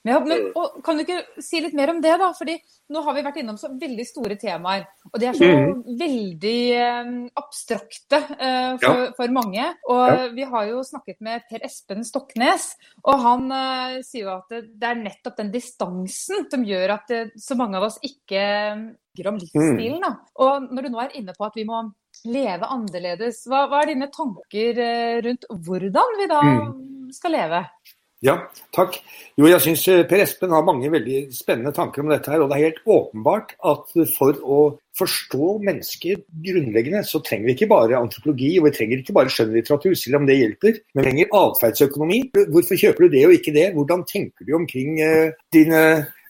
[0.04, 2.28] Ja, men, og, kan du ikke si litt mer om det, da?
[2.36, 2.58] Fordi
[2.92, 4.84] nå har vi vært innom så veldig store temaer.
[5.14, 5.78] Og de er så mm.
[6.02, 9.14] veldig eh, abstrakte eh, for, ja.
[9.16, 9.70] for, mange.
[9.88, 10.28] Og ja.
[10.36, 12.74] vi har jo snakket med Per Espen Stoknes,
[13.08, 17.24] og han uh, sier jo at det, er nettopp den distansen som gjør at det,
[17.40, 18.44] så mange av oss ikke
[19.24, 20.02] om livsstilen.
[20.04, 20.16] Da.
[20.44, 21.80] Og når du nå er inne på at vi må
[22.28, 24.84] leve annerledes, hva, hva er dine tanker
[25.24, 26.68] rundt hvordan vi da mm.
[27.16, 27.64] skal leve?
[28.24, 28.38] Ja,
[28.72, 28.96] takk.
[29.36, 32.32] Jo, jeg syns eh, Per Espen har mange veldig spennende tanker om dette.
[32.32, 34.60] her, og Det er helt åpenbart at for å
[34.96, 39.96] forstå mennesker grunnleggende, så trenger vi ikke bare antropologi og vi trenger ikke bare skjønnlitteratur,
[40.00, 40.80] selv om det hjelper.
[40.94, 42.20] Men vi trenger atferdsøkonomi.
[42.54, 43.70] Hvorfor kjøper du det og ikke det?
[43.76, 45.82] Hvordan tenker du omkring uh, dine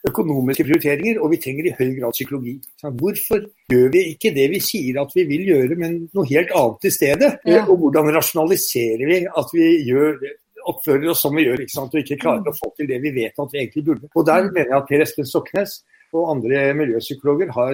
[0.08, 1.20] økonomiske prioriteringer?
[1.22, 2.56] Og vi trenger i høy grad psykologi.
[2.82, 6.88] Hvorfor gjør vi ikke det vi sier at vi vil gjøre, men noe helt annet
[6.90, 7.36] i stedet?
[7.46, 7.68] Ja.
[7.68, 10.40] Og hvordan rasjonaliserer vi at vi gjør det?
[10.72, 11.96] Oppfører oss som vi gjør, ikke sant?
[11.96, 14.12] og ikke klarer å få til det vi vet at vi egentlig burde.
[14.14, 15.82] Og Der mener jeg at Per Espen Stoknes
[16.14, 17.72] og andre miljøpsykologer har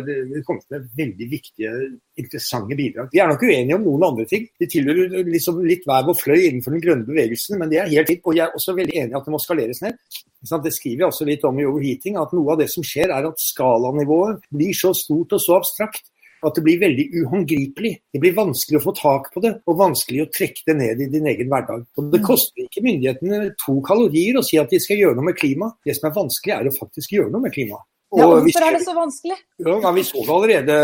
[0.48, 1.72] kommet med veldig viktige,
[2.20, 3.10] interessante bidrag.
[3.12, 4.46] De er nok uenige om noen andre ting.
[4.60, 8.12] De tilhører liksom litt hver vår fløy innenfor den grønne bevegelsen, men det er helt
[8.14, 8.24] fint.
[8.24, 10.00] Og jeg er også veldig enig i at det må skaleres ned.
[10.40, 13.28] Det skriver jeg også litt om i Overheating, at noe av det som skjer er
[13.28, 16.08] at skalanivået blir så stort og så abstrakt
[16.46, 17.94] at det blir veldig uhåndgripelig.
[18.14, 21.10] Det blir vanskelig å få tak på det, og vanskelig å trekke det ned i
[21.12, 21.86] din egen hverdag.
[21.98, 22.26] Og Det mm.
[22.26, 25.72] koster ikke myndighetene to kalorier å si at de skal gjøre noe med klima.
[25.86, 27.82] Det som er vanskelig, er å faktisk gjøre noe med klima.
[28.18, 29.36] Ja, Hvorfor er det så vanskelig?
[29.62, 30.76] Ja, Vi så det allerede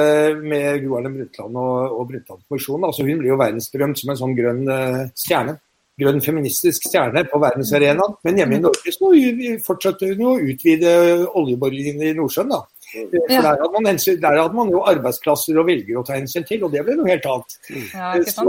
[0.42, 2.86] med Gro Harlem Brundtland og, og Brundtland-kommisjonen.
[2.86, 5.56] Altså, hun blir jo verdensberømt som en sånn grønn uh, stjerne.
[5.98, 8.18] Grønn feministisk stjerne på verdensarenaen.
[8.28, 8.66] Men hjemme i mm.
[8.68, 9.12] Norge så
[9.66, 10.92] fortsetter hun å utvide
[11.32, 12.52] oljeborgerlinjen i Nordsjøen.
[12.52, 12.62] da.
[12.96, 16.64] For der hadde, man, der hadde, man, jo arbeidsplasser og velgere å ta hensyn til,
[16.66, 17.56] og det ble noe helt annet.
[17.92, 18.46] Ja, så,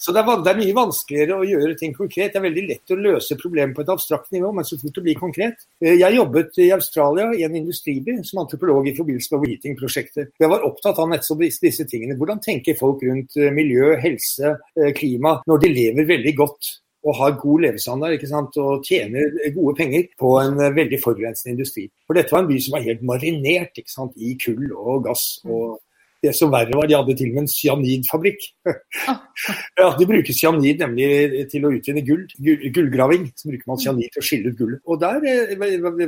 [0.00, 2.32] så det, er, det, er, mye vanskeligere å gjøre ting konkret.
[2.32, 5.06] Det er veldig lett å løse problemer på et abstrakt nivå, men så fort det
[5.06, 5.66] blir konkret.
[5.82, 10.34] Eh, jeg jobbet i Australia i en industriby som antropolog i forbindelse med Weeting-prosjektet.
[10.40, 12.18] Jeg var opptatt av nettopp disse, tingene.
[12.20, 16.76] Hvordan tenker folk rundt eh, miljø, helse, eh, klima når de lever veldig godt?
[17.06, 18.56] Og har god levestandard ikke sant?
[18.60, 21.86] og tjener gode penger på en veldig forurensende industri.
[22.06, 24.16] For dette var en by som var helt marinert ikke sant?
[24.16, 25.40] i kull og gass.
[25.44, 25.80] og
[26.24, 28.46] det som verre var, de hadde til og med en cyanidfabrikk.
[29.80, 32.26] ja, de bruker cyanid nemlig til å utvinne gull.
[32.76, 33.28] Gullgraving.
[33.38, 34.82] Så bruker man cyanid til å skille ut gullet.
[34.84, 35.54] Og der eh,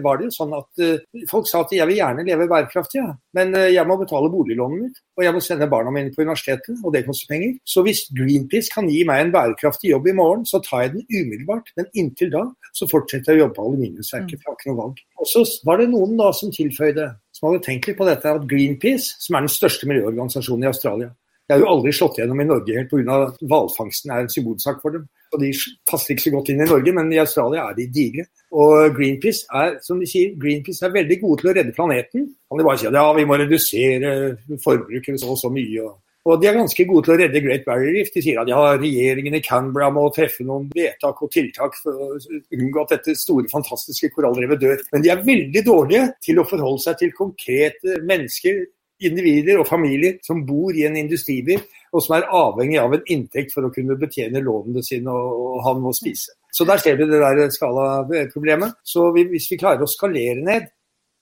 [0.05, 3.14] var det jo sånn at eh, folk sa at jeg vil gjerne leve bærekraftig, ja.
[3.38, 5.01] men eh, jeg må betale boliglånet mitt.
[5.16, 7.57] Og jeg må sende barna mine på universitetet, og det koster penger.
[7.68, 11.09] Så hvis Greenpeace kan gi meg en bærekraftig jobb i morgen, så tar jeg den
[11.09, 11.72] umiddelbart.
[11.79, 12.46] Men inntil da
[12.77, 15.03] så fortsetter jeg å jobbe på aluminiumsverket, for jeg har ikke noe valg.
[15.20, 17.09] Og så var det noen da som tilføyde
[17.42, 21.09] som hadde tenkt litt på dette, at Greenpeace, som er den største miljøorganisasjonen i Australia
[21.42, 23.16] Det har jo aldri slått gjennom i Norge helt pga.
[23.50, 25.09] hvalfangsten er en symbolsak for dem.
[25.35, 25.50] Og De
[25.90, 28.24] passer ikke så godt inn i Norge, men i Australia er de digre.
[28.55, 32.31] Og Greenpeace er som de sier, Greenpeace er veldig gode til å redde planeten.
[32.46, 34.14] Kan de bare si at ja, vi må redusere
[34.62, 35.83] forbruket så og så mye.
[35.83, 38.12] og og de er ganske gode til å redde Great Barrier Reef.
[38.14, 42.11] De sier at ja, regjeringen i Canberra må treffe noen vedtak og tiltak for å
[42.54, 44.85] unngå at dette store, fantastiske korallrevet dør.
[44.94, 48.62] Men de er veldig dårlige til å forholde seg til konkrete mennesker,
[49.02, 51.56] individer og familier som bor i en industriby
[51.90, 55.74] og som er avhengig av en inntekt for å kunne betjene lånene sine og ha
[55.74, 56.37] noe å spise.
[56.54, 58.78] Så der ser vi det der skalaproblemet.
[58.87, 60.70] Så hvis vi klarer å skalere ned,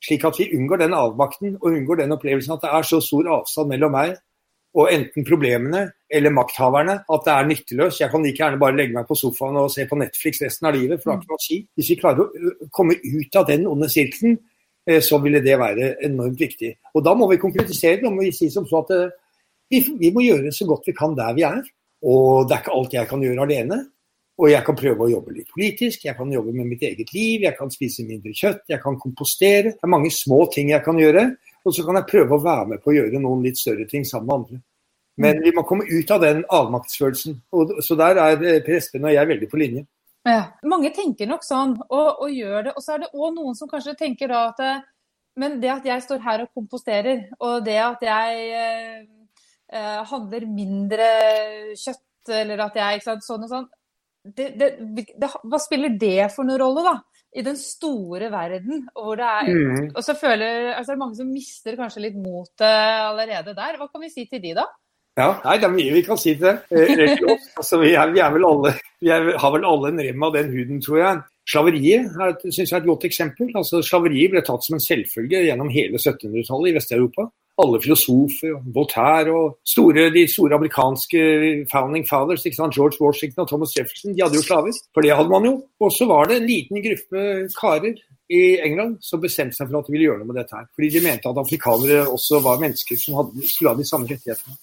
[0.04, 3.32] slik at vi unngår den avmakten og unngår den opplevelsen at det er så stor
[3.40, 4.18] avstand mellom meg
[4.74, 8.00] og enten problemene eller makthaverne at det er nytteløst.
[8.00, 10.76] Jeg kan like gjerne bare legge meg på sofaen og se på Netflix resten av
[10.76, 11.02] livet.
[11.02, 11.58] for det har ikke noe å si.
[11.76, 14.38] Hvis vi klarer å komme ut av den onde sirkelen,
[14.86, 16.74] eh, så ville det være enormt viktig.
[16.94, 18.12] Og Da må vi konkretisere det.
[18.12, 19.12] må vi si som så at
[19.70, 21.62] vi, vi må gjøre så godt vi kan der vi er.
[22.02, 23.86] Og det er ikke alt jeg kan gjøre alene.
[24.40, 27.42] Og jeg kan prøve å jobbe litt politisk, jeg kan jobbe med mitt eget liv,
[27.44, 29.74] jeg kan spise mindre kjøtt, jeg kan kompostere.
[29.74, 31.26] Det er mange små ting jeg kan gjøre.
[31.64, 34.06] Og så kan jeg prøve å være med på å gjøre noen litt større ting
[34.08, 34.60] sammen med andre.
[35.20, 35.42] Men mm.
[35.44, 37.40] vi må komme ut av den avmaktsfølelsen.
[37.56, 39.84] Og, så der er prestene og jeg veldig på linje.
[40.28, 42.74] Ja, Mange tenker nok sånn og, og gjør det.
[42.76, 44.86] Og så er det òg noen som kanskje tenker da at eh,
[45.40, 49.04] Men det at jeg står her og komposterer, og det at jeg eh,
[49.72, 51.06] eh handler mindre
[51.78, 53.68] kjøtt, eller at jeg ikke sant, sånn og sånn
[54.24, 57.19] det, det, det, Hva spiller det for noen rolle, da?
[57.36, 58.86] I den store verden.
[58.94, 59.90] Hvor det er, mm.
[59.94, 63.78] Og så føler altså, det er mange som mister kanskje litt motet allerede der.
[63.78, 64.66] Hva kan vi si til de da?
[65.18, 66.56] Ja, nei, Det er mye vi kan si til det.
[66.70, 67.18] Eh,
[67.60, 70.38] altså, vi, er, vi, er vel alle, vi er, har vel alle en rem av
[70.38, 71.20] den huden, tror jeg.
[71.50, 73.50] Slaveriet synes jeg er et godt eksempel.
[73.58, 77.26] Altså, Slaveriet ble tatt som en selvfølge gjennom hele 1700-tallet i Vest-Europa
[77.62, 81.24] alle filosofer, Voltaire og store, de store amerikanske
[81.72, 84.78] founding fathers, George Washington og Thomas Jefferson, de hadde jo slaver.
[84.94, 85.56] For det hadde man jo.
[85.80, 87.26] Og så var det en liten gruppe
[87.58, 87.98] karer
[88.30, 90.68] i England som bestemte seg for at de ville gjøre noe med dette her.
[90.76, 94.58] Fordi de mente at afrikanere også var mennesker som hadde, skulle ha de samme rettighetene.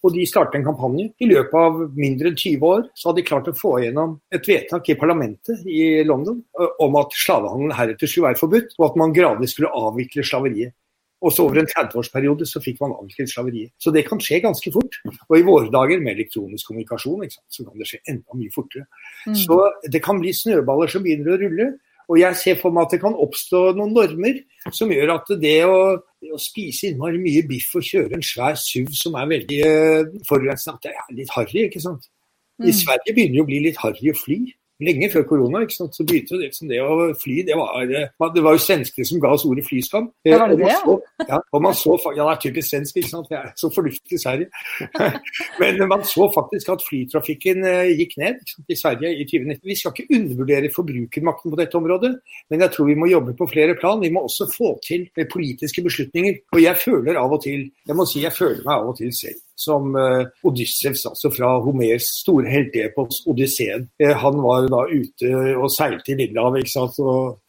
[0.00, 1.10] Og de startet en kampanje.
[1.20, 4.46] I løpet av mindre enn 20 år så hadde de klart å få igjennom et
[4.48, 6.40] vedtak i parlamentet i London
[6.80, 10.72] om at slavehandel heretter skulle være forbudt, og at man gradvis skulle avvikle slaveriet.
[11.20, 13.74] Og så over en 30-årsperiode så fikk man avviklet slaveriet.
[13.80, 14.96] Så det kan skje ganske fort.
[15.28, 18.86] Og i våre dager med elektronisk kommunikasjon så kan det skje enda mye fortere.
[19.26, 19.36] Mm.
[19.42, 19.58] Så
[19.92, 21.68] det kan bli snøballer som begynner å rulle.
[22.10, 24.40] Og jeg ser for meg at det kan oppstå noen normer
[24.74, 25.76] som gjør at det å,
[26.18, 30.16] det å spise innmari mye biff og kjøre en svær SUV som er veldig uh,
[30.26, 32.08] forurensende, at det er litt harry, ikke sant.
[32.60, 32.78] I mm.
[32.80, 34.40] Sverige begynner det å bli litt harry å fly
[34.84, 35.62] lenge før korona.
[35.64, 35.96] ikke sant?
[35.96, 37.86] Så begynte det, liksom det å fly det var,
[38.34, 40.08] det var jo svenskene som ga oss ordet flyskam.
[40.26, 40.76] Ja, var det det?
[40.82, 40.96] Så,
[41.28, 43.30] ja, og man så, ja, det er typisk svensk, ikke sant?
[43.30, 44.48] det er så fornuftig i Sverige.
[45.60, 49.66] Men man så faktisk at flytrafikken eh, gikk ned i Sverige i 2019.
[49.70, 52.12] Vi skal ikke undervurdere forbrukermakten på dette området,
[52.50, 54.00] men jeg tror vi må jobbe på flere plan.
[54.02, 56.40] Vi må også få til politiske beslutninger.
[56.54, 59.12] Og jeg føler av og til, jeg må si jeg føler meg av og til
[59.14, 63.86] selv som uh, Odyssevs, altså fra Homers store helteepos Odysseen.
[64.02, 67.00] Uh, han var da ute og seilte i Lillehavet ikke sant?
[67.04, 67.40] og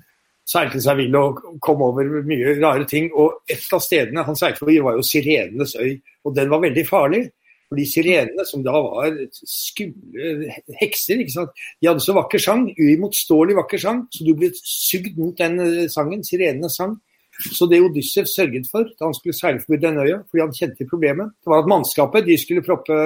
[0.52, 3.12] seilte seg vill og kom over mye rare ting.
[3.16, 5.94] Og et av stedene han seilte over, var jo Sirenenes øy,
[6.26, 7.30] og den var veldig farlig.
[7.72, 9.14] Fordi sirenene, som da var
[9.48, 10.50] skumle
[10.82, 11.62] hekser, ikke sant?
[11.80, 15.86] de hadde så vakker sang, uimotståelig vakker sang, så du ble sugd mot den eh,
[15.94, 16.20] sangen.
[16.28, 16.98] Sirenenes sang.
[17.40, 20.88] Så det Odyssev sørget for da han skulle seile forbi den øya, fordi han kjente
[20.90, 22.98] problemet, det var at mannskapet de skulle proppe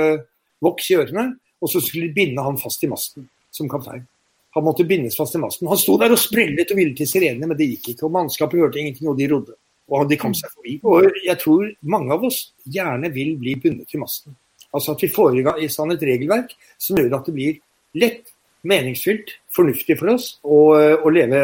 [0.66, 1.28] voks i ørene,
[1.62, 4.04] og så skulle de binde han fast i masten som kaptein.
[4.56, 5.68] Han måtte bindes fast i masten.
[5.68, 8.06] Han sto der og sprellet og ville til sirenene, men det gikk ikke.
[8.08, 9.56] og Mannskapet hørte ingenting, og de rodde.
[9.92, 10.78] Og de kom seg forbi.
[10.88, 14.36] Og jeg tror mange av oss gjerne vil bli bundet til masten.
[14.76, 17.60] Altså at vi får i stand et regelverk som gjør at det blir
[18.00, 18.32] lett
[18.66, 20.58] meningsfylt, fornuftig for oss å,
[21.06, 21.40] å leve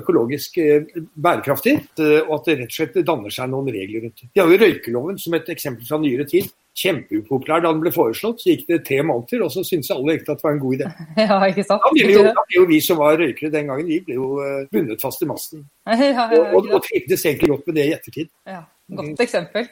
[0.00, 1.76] økologisk eh, bærekraftig.
[2.24, 4.30] Og at det rett og slett danner seg noen regler rundt det.
[4.34, 6.50] Vi har jo røykeloven som et eksempel fra nyere tid.
[6.74, 8.40] kjempeupopulær da den ble foreslått.
[8.42, 10.74] Så gikk det tre måneder, og så syntes alle egentlig at det var en god
[10.80, 10.88] idé.
[11.22, 11.84] Ja, ikke sant?
[11.84, 14.30] Da ble jo, da ble jo vi som var røykere den gangen, vi ble jo
[14.72, 15.62] bundet fast i masten.
[15.86, 18.32] Ja, ja, Og, og, og trivdes egentlig godt med det i ettertid.
[18.50, 18.64] ja.
[18.94, 19.64] Godt eksempel.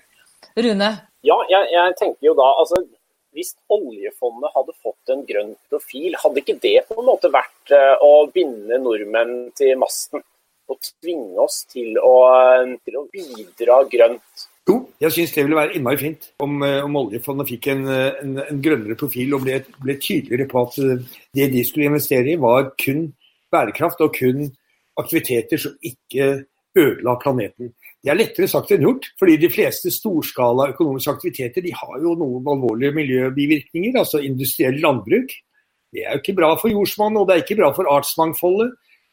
[0.57, 0.87] Rune?
[1.26, 2.78] Ja, jeg, jeg tenker jo da altså
[3.33, 7.97] hvis oljefondet hadde fått en grønn profil, hadde ikke det på en måte vært uh,
[8.05, 10.25] å binde nordmenn til masten?
[10.71, 12.14] Og tvinge oss til å,
[12.87, 14.45] til å bidra grønt?
[14.68, 18.37] Jo, jeg syns det ville være innmari fint om, eh, om oljefondet fikk en, en,
[18.45, 22.38] en, grønnere profil og ble, ble, tydeligere på at eh, det de skulle investere i,
[22.40, 23.09] var kun
[23.53, 24.47] bærekraft og kun
[25.03, 26.29] aktiviteter som ikke
[26.79, 27.73] ødela planeten.
[28.03, 32.17] Det er lettere sagt enn gjort, fordi de fleste storskala økonomiske aktiviteter de har jo
[32.19, 35.31] noen alvorlige miljøbivirkninger, altså industriell landbruk.
[35.93, 38.73] Det er jo ikke bra for jordsmonnet, og det er ikke bra for artsmangfoldet.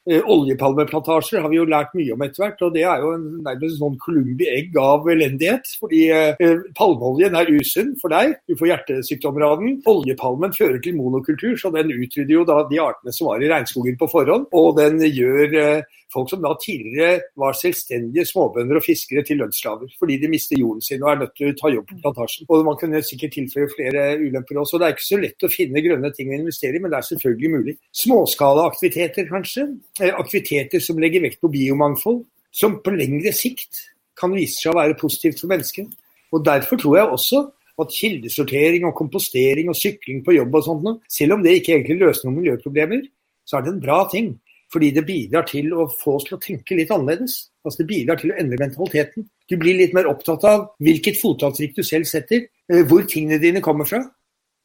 [0.09, 3.25] Eh, oljepalmeplantasjer har vi jo lært mye om etter hvert, og det er jo en,
[3.45, 5.69] nærmest sånn columbi egg av elendighet.
[5.77, 9.77] Fordi eh, palmeoljen er usunn for deg, du får hjertesykdommer av den.
[9.91, 13.99] Oljepalmen fører til monokultur, så den utrydder jo da de artene som var i regnskogen
[13.99, 14.49] på forhånd.
[14.57, 19.91] Og den gjør eh, folk som da tidligere var selvstendige småbønder og fiskere til lønnsslaver,
[19.99, 22.47] fordi de mister jorden sin og er nødt til å ta jobb på plantasjen.
[22.49, 24.79] Og Man kunne sikkert tilføye flere ulemper også.
[24.79, 27.07] Det er ikke så lett å finne grønne ting å investere i, men det er
[27.11, 27.77] selvfølgelig mulig.
[28.03, 29.67] Småskalaaktiviteter, kanskje.
[30.01, 33.85] Eh, aktiviteter som legger vekt på biomangfold, som på lengre sikt
[34.19, 35.87] kan vise seg å være positivt for mennesket.
[36.33, 37.45] Og Derfor tror jeg også
[37.79, 42.01] at kildesortering og kompostering og sykling på jobb og sånt, selv om det ikke egentlig
[42.01, 43.05] løser noen miljøproblemer,
[43.47, 44.33] så er det en bra ting.
[44.73, 47.39] Fordi det bidrar til å få oss til å tenke litt annerledes.
[47.65, 49.25] Altså Det bidrar til å endre mentaliteten.
[49.49, 53.63] Du blir litt mer opptatt av hvilket fotavtrykk du selv setter, eh, hvor tingene dine
[53.65, 54.03] kommer fra,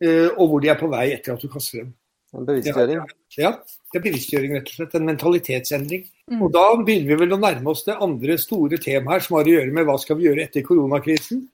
[0.03, 1.95] eh, og hvor de er på vei etter at du kaster dem.
[2.35, 3.01] En bevisstgjøring?
[3.38, 3.51] Ja,
[3.93, 4.95] det er bevisstgjøring, rett og slett.
[4.99, 6.05] En mentalitetsendring.
[6.33, 6.43] Mm.
[6.43, 9.49] Og da begynner vi vel å nærme oss det andre store temaet her, som har
[9.49, 11.45] å gjøre med hva skal vi gjøre etter koronakrisen.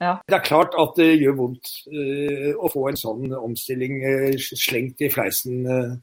[0.00, 0.18] Ja.
[0.28, 5.00] Det er klart at det gjør vondt uh, å få en sånn omstilling uh, slengt
[5.04, 5.94] i fleisen uh,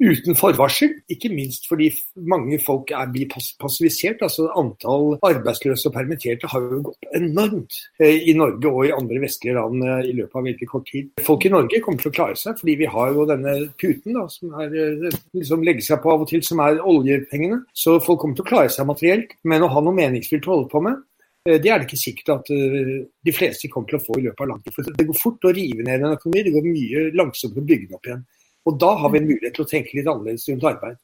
[0.00, 0.94] uten forvarsel.
[1.12, 3.28] Ikke minst fordi mange folk er blir
[3.60, 4.22] passivisert.
[4.22, 9.20] altså Antall arbeidsløse og permitterte har jo gått enormt eh, i Norge og i andre
[9.22, 11.12] vestlige land eh, i løpet av veldig kort tid.
[11.26, 14.26] Folk i Norge kommer til å klare seg, fordi vi har jo denne puten da,
[14.32, 17.62] som er, eh, liksom legger seg på av og til, som er oljepengene.
[17.76, 19.36] Så folk kommer til å klare seg materielt.
[19.44, 21.06] Men å ha noe meningsfylt å holde på med,
[21.48, 24.50] det er det ikke sikkert at de fleste kommer til å få i løpet av
[24.50, 24.74] lang tid.
[24.76, 27.88] For det går fort å rive ned en økonomi, det går mye langsomt å bygge
[27.88, 28.26] den opp igjen.
[28.68, 30.98] Og da har vi en mulighet til å tenke litt annerledes rundt arbeid.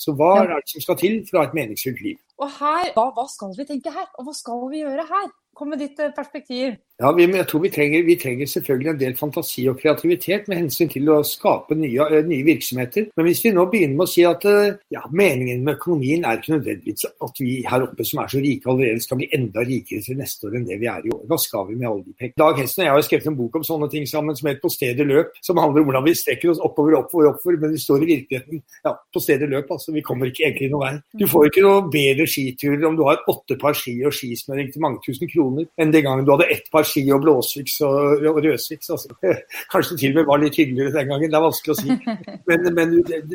[0.00, 2.18] Så hva er det som skal til for å ha et meningsfylt liv?
[2.42, 5.28] Og her, hva, hva skal vi tenke her, og hva skal vi gjøre her?
[5.54, 6.78] Kom med ditt eh, perspektiv.
[7.02, 10.62] Ja, vi, jeg tror vi trenger, vi trenger, selvfølgelig en del fantasi og kreativitet med
[10.62, 13.10] hensyn til å skape nye, eh, nye, virksomheter.
[13.18, 16.38] Men hvis vi nå begynner med å si at eh, ja, meningen med økonomien er
[16.40, 20.04] ikke nødvendigvis at vi her oppe som er så rike allerede skal bli enda rikere
[20.06, 21.20] til neste år enn det vi er i år.
[21.28, 22.38] Hva skal vi med alle de pengene?
[22.44, 24.72] Dag Hesten og jeg har skrevet en bok om sånne ting sammen som heter På
[24.72, 28.06] stedet løp, som handler om hvordan vi strekker oss oppover, oppover, oppover, men vi står
[28.06, 29.68] i virkeligheten ja, på stedet løp.
[29.74, 31.20] altså Vi kommer ikke egentlig noen vei.
[31.20, 34.86] Du får ikke noe bedre skiturer om du har åtte par ski og skismøring til
[34.86, 35.41] mange tusen kroner
[35.80, 38.92] enn den gangen du hadde ett par ski og blåsviks og, og rødsviks.
[38.94, 39.12] Altså.
[39.72, 41.98] Kanskje til og med var litt hyggeligere den gangen, det er vanskelig å si.
[42.48, 42.94] Men, men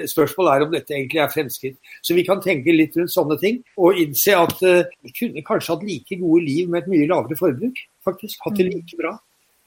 [0.10, 1.78] spørsmålet er om dette egentlig er fremskritt.
[2.06, 5.74] Så vi kan tenke litt rundt sånne ting, og innse at uh, vi kunne kanskje
[5.74, 7.80] hatt like gode liv med et mye lavere forbruk.
[8.06, 9.16] faktisk, Hatt det like bra.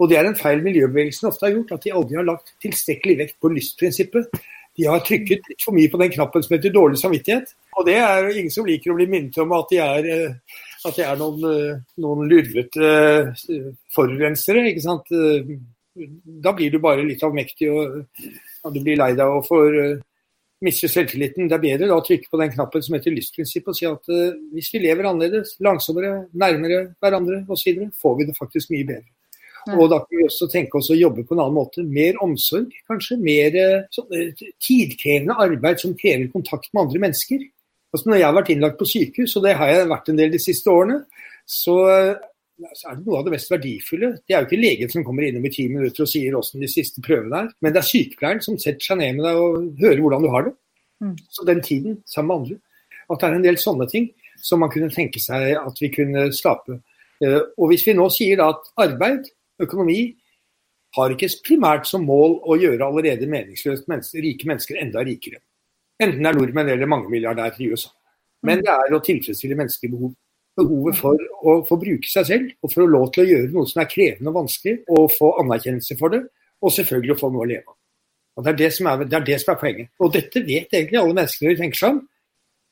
[0.00, 3.18] Og det er en feil miljøbevegelsen ofte har gjort, at de aldri har lagt tilstrekkelig
[3.20, 4.40] vekt på lystprinsippet.
[4.78, 7.52] De har trykket litt for mye på den knappen som heter dårlig samvittighet.
[7.76, 10.96] Og det er ingen som liker å bli minnet om at de er uh, at
[10.96, 12.90] det er noen, eh, noen lurvete
[13.52, 14.64] eh, forurensere.
[14.70, 15.12] ikke sant?
[15.12, 15.56] Eh,
[16.44, 19.76] da blir du bare litt avmektig og ja, du blir lei deg og får
[20.64, 21.48] miste selvtilliten.
[21.48, 24.12] Det er bedre da å trykke på den knappen som heter lystprinsipp og si at
[24.12, 29.08] uh, hvis vi lever annerledes, langsommere, nærmere hverandre osv., får vi det faktisk mye bedre.
[29.66, 29.78] Ja.
[29.80, 31.84] Og da kan vi også tenke oss å jobbe på en annen måte.
[31.84, 33.18] Mer omsorg, kanskje.
[33.24, 33.56] Mer
[33.92, 34.04] så,
[34.62, 37.48] tidkrevende arbeid som krever kontakt med andre mennesker.
[37.90, 40.34] Altså når jeg har vært innlagt på sykehus, og det har jeg vært en del
[40.34, 41.00] de siste årene,
[41.50, 44.12] så, er det noe av det mest verdifulle.
[44.22, 46.70] Det er jo ikke legen som kommer innom i ti minutter og sier hvordan de
[46.70, 50.04] siste prøvene er, men det er sykepleieren som setter seg ned med deg og hører
[50.04, 50.54] hvordan du har det.
[51.00, 51.16] Mm.
[51.32, 52.60] Så den tiden sammen med andre.
[53.10, 56.28] At det er en del sånne ting som man kunne tenke seg at vi kunne
[56.36, 56.78] skape.
[57.24, 59.26] Eh, og hvis vi nå sier at arbeid,
[59.60, 60.00] økonomi,
[60.96, 65.42] har ikke primært som mål å gjøre allerede meningsløst mennesker, rike mennesker enda rikere.
[66.00, 67.90] Enten det er nordmenn eller mange milliardærer i USA.
[68.46, 68.64] Men mm.
[68.64, 70.14] det er å tilfredsstille menneskelige behov.
[70.60, 73.68] Behovet for å få bruke seg selv, og for å lov til å gjøre noe
[73.70, 76.24] som er krevende og vanskelig, og få anerkjennelse for det,
[76.60, 77.76] og selvfølgelig å få noe å leve av.
[78.38, 79.90] Og det, er det, som er, det er det som er poenget.
[80.00, 82.00] Og dette vet egentlig alle mennesker når de tenker seg om,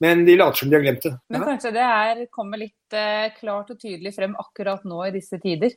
[0.05, 1.12] men de later som de har glemt det.
[1.35, 5.41] Men kanskje det er, kommer litt eh, klart og tydelig frem akkurat nå i disse
[5.43, 5.75] tider?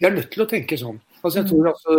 [0.00, 0.98] Vi er nødt til å tenke sånn.
[1.24, 1.94] Altså, jeg tror altså,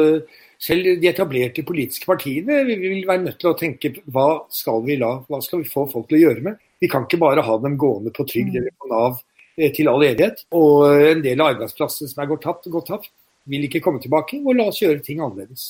[0.62, 4.96] Selv de etablerte politiske partiene vi vil være nødt til å tenke hva skal vi
[5.02, 6.62] la, hva skal vi få folk til å gjøre med?
[6.82, 8.60] Vi kan ikke bare ha dem gående på trygd mm.
[8.62, 9.18] eller på Nav
[9.58, 10.46] eh, til all evighet.
[10.56, 13.12] Og en del av arbeidsplassene som er gått tapt, gått tapt,
[13.52, 14.40] vil ikke komme tilbake.
[14.46, 15.68] Og la oss gjøre ting annerledes.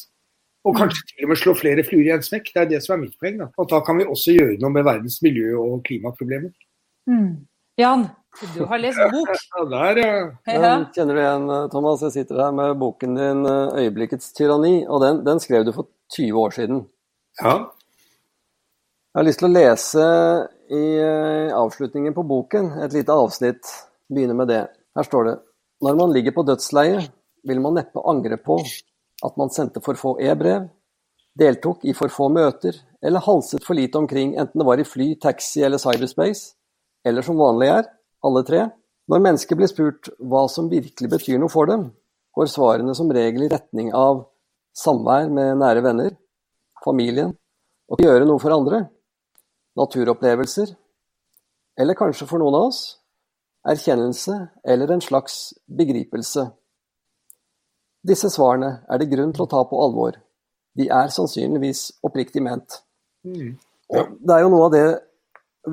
[0.65, 0.79] Og mm.
[0.81, 2.51] kanskje til og med slå flere fluer i en smekk.
[2.53, 3.41] Det er det som er mitt poeng.
[3.41, 3.49] Da.
[3.61, 6.53] Og da kan vi også gjøre noe med verdens miljø- og klimaproblemer.
[7.09, 7.45] Mm.
[7.81, 8.07] Jan,
[8.55, 9.29] du har lest bok.
[9.55, 10.13] Ja, der, ja.
[10.53, 10.73] ja.
[10.95, 12.03] Kjenner du igjen, eh, Thomas?
[12.05, 15.87] Jeg sitter her med boken din eh, 'Øyeblikkets tyranni', og den, den skrev du for
[16.15, 16.85] 20 år siden.
[17.41, 17.55] Ja.
[19.15, 20.05] Jeg har lyst til å lese
[20.75, 23.71] i eh, avslutningen på boken et lite avsnitt.
[24.11, 24.63] Begynner med det.
[24.95, 25.35] Her står det
[25.81, 27.11] Når man ligger på dødsleiet,
[27.47, 28.59] vil man neppe angre på
[29.23, 30.67] at man sendte for få e-brev,
[31.39, 35.13] deltok i for få møter, eller halset for lite omkring, enten det var i fly,
[35.21, 36.55] taxi eller cyberspace,
[37.05, 37.89] eller som vanlig er,
[38.25, 38.65] alle tre.
[39.11, 41.89] Når mennesker blir spurt hva som virkelig betyr noe for dem,
[42.35, 44.25] går svarene som regel i retning av
[44.75, 46.15] samvær med nære venner,
[46.83, 47.31] familien,
[47.89, 48.81] og gjøre noe for andre,
[49.77, 50.73] naturopplevelser,
[51.79, 52.81] eller kanskje for noen av oss,
[53.65, 54.35] erkjennelse
[54.65, 56.45] eller en slags begripelse.
[58.05, 60.19] Disse svarene er det grunn til å ta på alvor.
[60.77, 62.81] De er sannsynligvis oppriktig ment.
[63.25, 63.55] Mm.
[63.93, 64.05] Ja.
[64.05, 64.85] Det er jo noe av det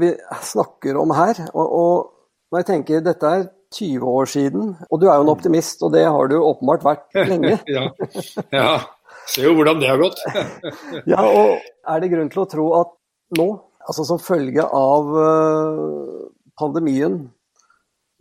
[0.01, 0.13] vi
[0.53, 1.43] snakker om her.
[1.53, 2.22] og, og
[2.53, 5.95] når jeg tenker dette er 20 år siden, og du er jo en optimist, og
[5.95, 7.57] det har du åpenbart vært lenge.
[7.77, 7.87] ja.
[8.53, 8.73] ja.
[9.33, 10.21] Ser jo hvordan det har gått.
[11.13, 12.91] ja, og Er det grunn til å tro at
[13.39, 13.47] nå,
[13.89, 16.27] altså som følge av uh,
[16.61, 17.17] pandemien,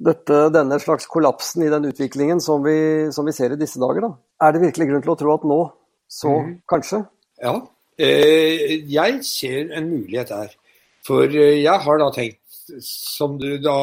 [0.01, 4.07] dette, denne slags kollapsen i den utviklingen som vi, som vi, ser i disse dager,
[4.07, 4.13] da,
[4.47, 5.59] er det virkelig grunn til å tro at nå,
[6.09, 6.55] så mm.
[6.71, 7.03] kanskje?
[7.43, 7.57] Ja,
[7.99, 10.55] eh, jeg ser en mulighet der.
[11.05, 12.40] For eh, jeg har da tenkt
[12.85, 13.77] som du da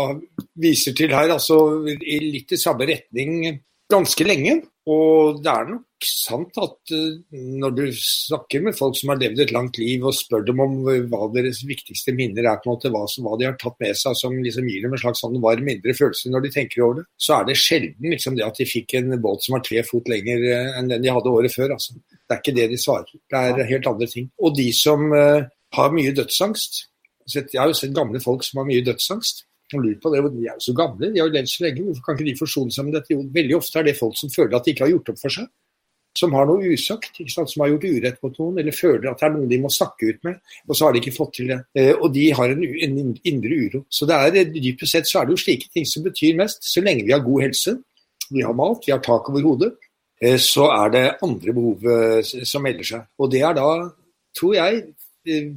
[0.60, 4.60] viser til her, altså i litt i samme retning ganske lenge.
[4.88, 9.42] Og det er nok sant at uh, når du snakker med folk som har levd
[9.42, 12.92] et langt liv og spør dem om hva deres viktigste minner er, på en måte,
[12.94, 15.68] hva, hva de har tatt med seg som liksom gir dem en slags sånn varm
[15.68, 18.68] indre følelse når de tenker over det, så er det sjelden liksom, det at de
[18.70, 21.74] fikk en båt som var tre fot lenger uh, enn den de hadde året før.
[21.76, 21.98] Altså.
[21.98, 23.16] Det er ikke det de svarer.
[23.28, 24.30] Det er helt andre ting.
[24.40, 25.44] Og de som uh,
[25.76, 26.86] har mye dødsangst,
[27.28, 29.44] jeg har jo sett gamle folk som har mye dødsangst.
[29.74, 31.84] Og lurer på det, De er jo så gamle, de har jo levd så lenge.
[31.84, 33.12] Hvorfor kan ikke de forsone seg med dette?
[33.12, 35.34] Jo, veldig ofte er det folk som føler at de ikke har gjort opp for
[35.34, 35.48] seg.
[36.18, 39.34] Som har noe usagt, som har gjort urett mot noen, eller føler at det er
[39.34, 40.38] noen de må snakke ut med.
[40.66, 41.58] Og så har de ikke fått til det.
[41.76, 42.96] Eh, og de har en, en
[43.28, 43.82] indre uro.
[43.92, 46.64] Så det er, eh, dypest sett så er det jo slike ting som betyr mest.
[46.64, 47.76] Så lenge vi har god helse,
[48.32, 49.70] vi har mat, vi har tak over hodet,
[50.24, 51.86] eh, så er det andre behov
[52.24, 53.06] som melder seg.
[53.20, 53.68] Og det er da,
[54.40, 54.82] tror jeg,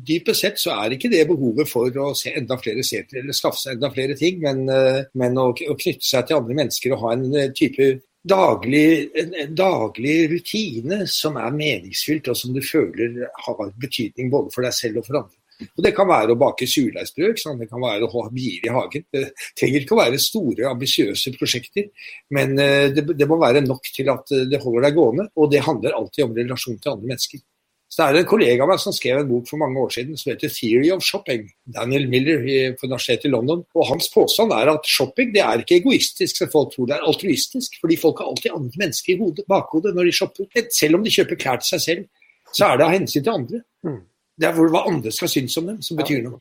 [0.08, 3.62] dypest sett så er ikke det behovet for å se enda flere setre eller skaffe
[3.62, 7.04] seg enda flere ting, men, eh, men å, å, knytte seg til andre mennesker og
[7.06, 13.24] ha en eh, type daglig, en, daglig rutine som er meningsfylt, og som du føler
[13.46, 15.38] har betydning både for deg selv og for andre.
[15.62, 19.04] Og Det kan være å bake surdeigsbrød, det kan være å ha bier i hagen.
[19.14, 19.28] Det
[19.60, 21.92] trenger ikke å være store, ambisiøse prosjekter,
[22.34, 25.30] men eh, det, det, må være nok til at det holder deg gående.
[25.38, 27.46] Og det handler alltid om relasjon til andre mennesker.
[27.92, 30.16] Så er det en kollega av meg som skrev en bok for mange år siden
[30.18, 31.50] som heter 'Theory of Shopping'.
[31.76, 32.40] Daniel Miller
[32.80, 33.66] på Universitetet i London.
[33.76, 37.08] Og Hans påstand er at shopping det er ikke egoistisk, som folk tror det er
[37.10, 37.76] altruistisk.
[37.82, 40.46] Fordi folk har alltid andre mennesker i hodet, bakhodet når de shopper.
[40.80, 42.06] Selv om de kjøper klær til seg selv,
[42.54, 43.62] så er det av hensyn til andre.
[43.84, 44.02] Mm.
[44.40, 46.40] Det er hva andre skal synes om dem, som betyr noe.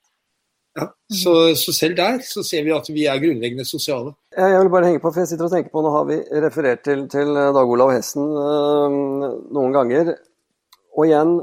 [0.78, 4.12] Ja, så, så, selv der så ser vi at vi er grunnleggende sosiale.
[4.38, 6.84] Jeg vil bare henge på, for jeg sitter og tenker på, Nå har vi referert
[6.86, 8.98] til, til Dag Olav Hessen øh,
[9.50, 10.14] noen ganger.
[10.96, 11.38] Og igjen,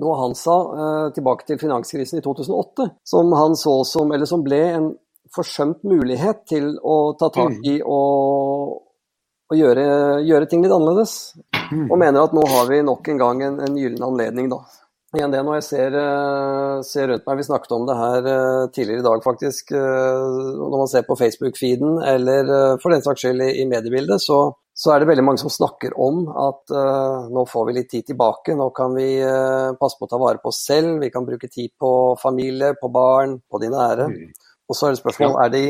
[0.00, 4.44] noe han sa eh, tilbake til finanskrisen i 2008, som han så som, eller som
[4.46, 4.90] ble en
[5.34, 7.64] forsømt mulighet til å ta tak mm.
[7.70, 8.76] i og,
[9.50, 9.84] og gjøre,
[10.26, 11.16] gjøre, ting litt annerledes.
[11.70, 11.86] Mm.
[11.86, 14.62] Og mener at nå har vi nok en gang en, en gyllen anledning, da.
[15.10, 18.66] Igjen det når jeg ser, eh, ser, rundt meg, Vi snakket om det her eh,
[18.74, 19.74] tidligere i dag, faktisk.
[19.74, 24.94] Når man ser på Facebook-feeden, eller for den saks skyld i, i mediebildet, så, så
[24.94, 28.54] er det veldig mange som snakker om at uh, nå får vi litt tid tilbake.
[28.56, 31.50] Nå kan vi uh, passe på å ta vare på oss selv, vi kan bruke
[31.52, 31.90] tid på
[32.22, 34.08] familie, på barn, på de nære.
[34.08, 34.30] Mm.
[34.70, 35.64] Og så er det spørsmål er de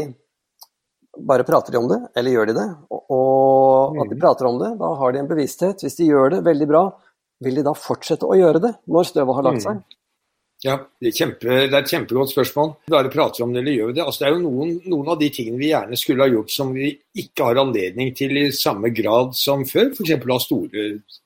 [1.26, 2.68] bare prater de om det, eller gjør de det?
[2.94, 4.02] Og, og mm.
[4.04, 4.22] at de mm.
[4.22, 5.82] prater om det, da har de en bevissthet.
[5.82, 6.84] Hvis de gjør det veldig bra,
[7.42, 9.66] vil de da fortsette å gjøre det når støvet har lagt mm.
[9.66, 9.80] seg?
[9.80, 9.99] Mm.
[10.60, 12.74] Ja, det er, kjempe, det er, et kjempegodt spørsmål.
[12.92, 14.02] Bare prater om det eller gjør vi det.
[14.04, 16.74] Altså, det er jo noen, noen, av de tingene vi gjerne skulle ha gjort som
[16.76, 16.90] vi
[17.22, 19.88] ikke har anledning til i samme grad som før.
[19.94, 20.26] F.eks.
[20.28, 20.82] ha store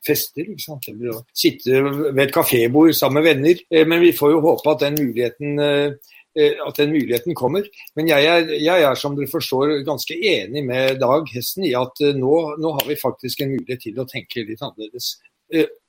[0.06, 0.52] fester.
[0.92, 3.64] Eller å sitte ved et kafébord sammen med venner.
[3.74, 7.66] Eh, men vi får jo håpe at den muligheten eh, at den muligheten kommer.
[7.98, 12.06] Men jeg er, jeg er, som dere forstår, ganske enig med Dag Hesten i at
[12.14, 15.16] nå, nå har vi faktisk en mulighet til å tenke litt annerledes.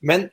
[0.05, 0.27] Men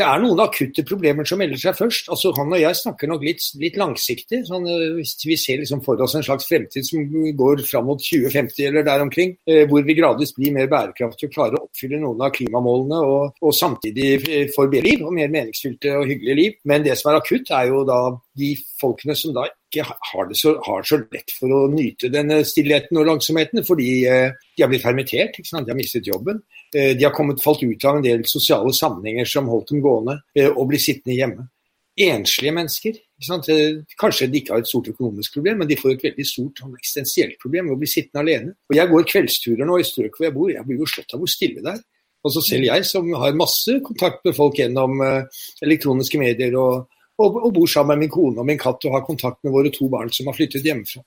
[0.00, 2.08] det er noen akutte problemer som melder seg først.
[2.12, 4.42] Altså Han og jeg snakker nok litt, litt langsiktig.
[4.48, 7.04] Sånn, eh, hvis vi ser liksom for oss en slags fremtid som
[7.36, 11.36] går fram mot 2050 eller der omkring, eh, hvor vi gradvis blir mer bærekraftige og
[11.36, 15.32] klarer å oppfylle noen av klimamålene og, og samtidig eh, får bedre liv og mer
[15.32, 16.58] meningsfylte og hyggelige liv.
[16.64, 18.00] Men det som er akutt, er jo da
[18.40, 22.40] de folkene som da ikke har det så, har så lett for å nyte denne
[22.46, 26.40] stillheten og langsomheten, fordi eh, de har blitt permittert, de har mistet jobben.
[26.74, 30.20] Eh, de har kommet, falt ut av en del sosiale sammenhenger som holdt dem gående,
[30.38, 31.48] eh, og blir sittende hjemme.
[31.98, 32.94] Enslige mennesker.
[32.94, 36.62] Eh, kanskje de ikke har et stort økonomisk problem, men de får et veldig stort
[36.62, 38.54] sånn eksistensielt problem med å bli sittende alene.
[38.70, 41.18] Og Jeg går kveldsturer nå i strøk hvor jeg bor, jeg blir jo slått av
[41.18, 41.82] hvor stille det er.
[42.22, 45.00] Altså Selv jeg som har masse kontakt med folk gjennom
[45.62, 46.86] elektroniske medier og,
[47.18, 49.72] og, og bor sammen med min kone og min katt og har kontakt med våre
[49.72, 51.00] to barn som har flyttet hjemmefra.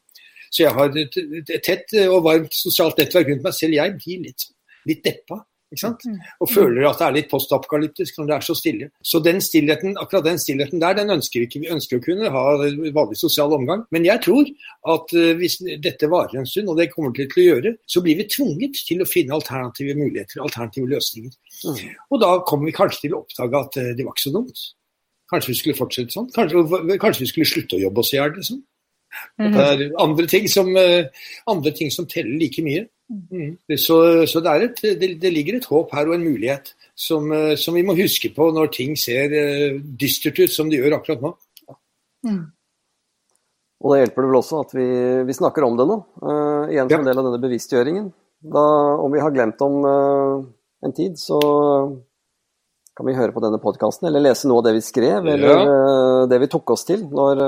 [0.50, 1.18] Så jeg har et,
[1.54, 3.54] et tett og varmt sosialt nettverk rundt meg.
[3.54, 4.48] Selv jeg blir litt,
[4.90, 5.44] litt deppa.
[5.82, 6.20] Mm.
[6.44, 8.90] Og føler at det er litt postapokalyptisk når det er så stille.
[9.02, 11.64] Så den stillheten, akkurat den stillheten der, den ønsker vi ikke.
[11.64, 12.44] Vi ønsker å kunne ha
[12.96, 13.86] vanlig sosial omgang.
[13.96, 14.50] Men jeg tror
[14.94, 18.20] at uh, hvis dette varer en stund, og det kommer til å gjøre, så blir
[18.20, 21.34] vi tvunget til å finne alternative muligheter, alternative løsninger.
[21.64, 21.82] Mm.
[22.10, 24.68] Og da kommer vi kanskje til å oppdage at uh, det var ikke så dumt.
[25.34, 26.30] Kanskje vi skulle fortsette sånn.
[26.36, 28.36] Kanskje, kanskje vi skulle slutte å jobbe oss i hjel.
[28.38, 28.64] Liksom.
[29.42, 29.54] Mm.
[29.54, 32.86] Det er andre ting, som, uh, andre ting som teller like mye.
[33.12, 33.58] Mm.
[33.78, 33.98] Så,
[34.30, 37.76] så det, et, det, det, ligger et håp her og en mulighet som, eh, som,
[37.76, 41.34] vi må huske på når ting ser uh, dystert ut, som de gjør akkurat nå.
[42.24, 42.44] Mm.
[43.84, 44.88] Og Da hjelper det vel også at vi,
[45.28, 47.02] vi snakker om det nå, uh, igjen som ja.
[47.02, 48.10] en del av denne bevisstgjøringen.
[48.54, 48.66] Da,
[49.04, 50.48] om vi har glemt om uh,
[50.84, 51.40] en tid, så
[52.94, 55.34] kan vi høre på denne podkasten eller lese noe av det vi skrev, ja.
[55.34, 57.40] eller det vi tok oss til når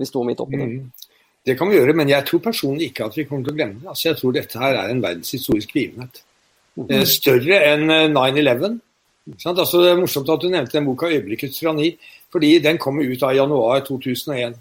[0.00, 0.68] vi sto midt oppi det.
[0.70, 1.10] Mm.
[1.44, 3.80] Det kan vi gjøre, men jeg tror personlig ikke at vi kommer til å glemme
[3.82, 3.88] det.
[3.92, 6.22] Altså, jeg tror dette her er en verdenshistorisk begivenhet.
[6.74, 6.92] Mm.
[7.06, 7.84] Større enn
[8.14, 8.78] 9-11.
[9.28, 11.96] Eh, altså, det er morsomt at du nevnte den boka 'Øyeblikkets tyranni',
[12.32, 14.56] fordi den kom ut av januar 2001.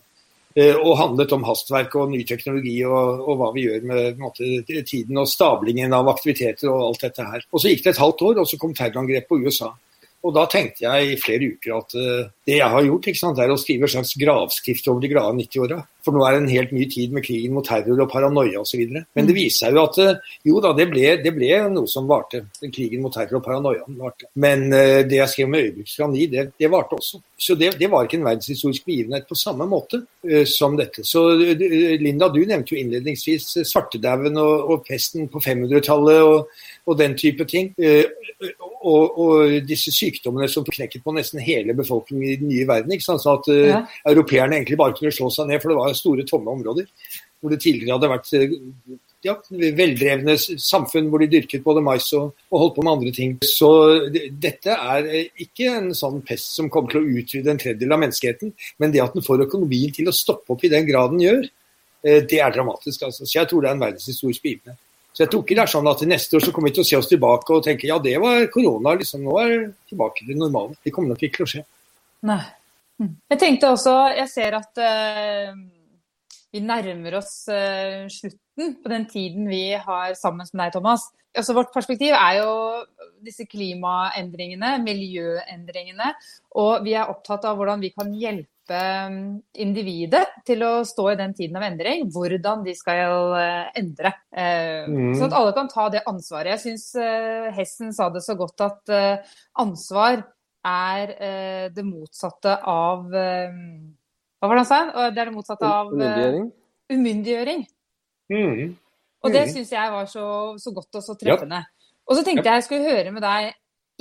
[0.55, 4.45] Eh, og handlet om hastverk og ny teknologi og, og hva vi gjør med måte,
[4.85, 7.47] tiden og stablingen av aktiviteter og alt dette her.
[7.51, 9.71] Og Så gikk det et halvt år, og så kom terrorangrepet på USA.
[10.23, 13.51] Og da tenkte jeg i flere uker at uh, det jeg har gjort, sant, er
[13.51, 15.81] å skrive en slags gravskrift over de glade 90-åra.
[16.03, 18.81] For nå er det en helt ny tid med krigen mot terror og paranoia osv.
[18.91, 22.09] Men det viser seg jo at uh, jo da, det ble, det ble, noe som
[22.09, 22.43] varte.
[22.63, 24.27] Krigen mot terror og paranoia varte.
[24.43, 27.21] Men uh, det jeg skrev med øyeblikkskrani, det, det varte også.
[27.43, 30.03] Så det, det, var ikke en verdenshistorisk begivenhet på samme måte
[30.47, 31.03] som dette.
[31.03, 31.25] Så
[31.99, 36.53] Linda, du nevnte jo innledningsvis svartedauden og, og pesten på 500-tallet og,
[36.85, 37.73] og, den type ting
[38.83, 42.93] og, og, disse sykdommene som knekket på nesten hele befolkningen i den nye verden.
[42.95, 43.23] Ikke sant?
[43.23, 43.81] Så at uh, ja.
[44.09, 46.87] europeerne egentlig bare kunne slå seg ned, for det var store, tomme områder.
[47.41, 48.53] Hvor det tidligere hadde vært eh,
[49.23, 53.35] ja, veldrevne samfunn hvor de dyrket både mais og, og, holdt på med andre ting.
[53.47, 53.71] Så
[54.13, 57.97] det, dette er eh, ikke en sånn pest som kommer til å utrydde en tredjedel
[57.97, 61.15] av menneskeheten, men det at den får økonomien til å stoppe opp i den grad
[61.15, 61.51] den gjør,
[62.03, 63.05] det er dramatisk.
[63.07, 63.23] Altså.
[63.23, 64.81] Så jeg tror det er en verdenshistorisk begivenhet.
[65.13, 66.87] Så jeg tror ikke det er sånn at neste år så kommer vi til å
[66.89, 69.59] se oss tilbake og tenke ja, det var korona, liksom, nå er det
[69.91, 70.73] tilbake til det normale.
[70.81, 71.61] Det kommer nok ikke til å skje.
[72.25, 72.39] Nei.
[73.01, 73.11] Hm.
[73.29, 75.53] Jeg tenkte også, jeg ser at uh,
[76.53, 81.09] vi nærmer oss uh, slutten på den tiden vi har sammen med deg, Thomas.
[81.33, 82.51] Altså, vårt perspektiv er jo
[83.25, 86.11] disse klimaendringene, miljøendringene.
[86.61, 91.17] Og vi er opptatt av hvordan vi kan hjelpe hjelpe individet til å stå i
[91.17, 94.13] den tiden av endring, hvordan de skal eh, endre.
[94.31, 95.15] Uh, mm.
[95.15, 96.53] Sånn at alle kan ta det ansvaret.
[96.53, 98.93] Jeg syns uh, Hessen sa det så godt at
[99.59, 100.23] ansvar
[100.63, 103.09] er det motsatte av
[104.43, 105.09] Hva var det han sa?
[105.15, 106.47] Det er det motsatte av Umyndiggjøring.
[106.91, 107.61] umyndiggjøring.
[108.33, 108.73] Mm.
[109.23, 109.51] Og det mm.
[109.53, 110.25] syns jeg var så,
[110.59, 111.61] så, godt og så treffende.
[111.63, 111.93] Ja.
[112.03, 112.57] Og så tenkte ja.
[112.57, 113.53] jeg jeg skulle høre med deg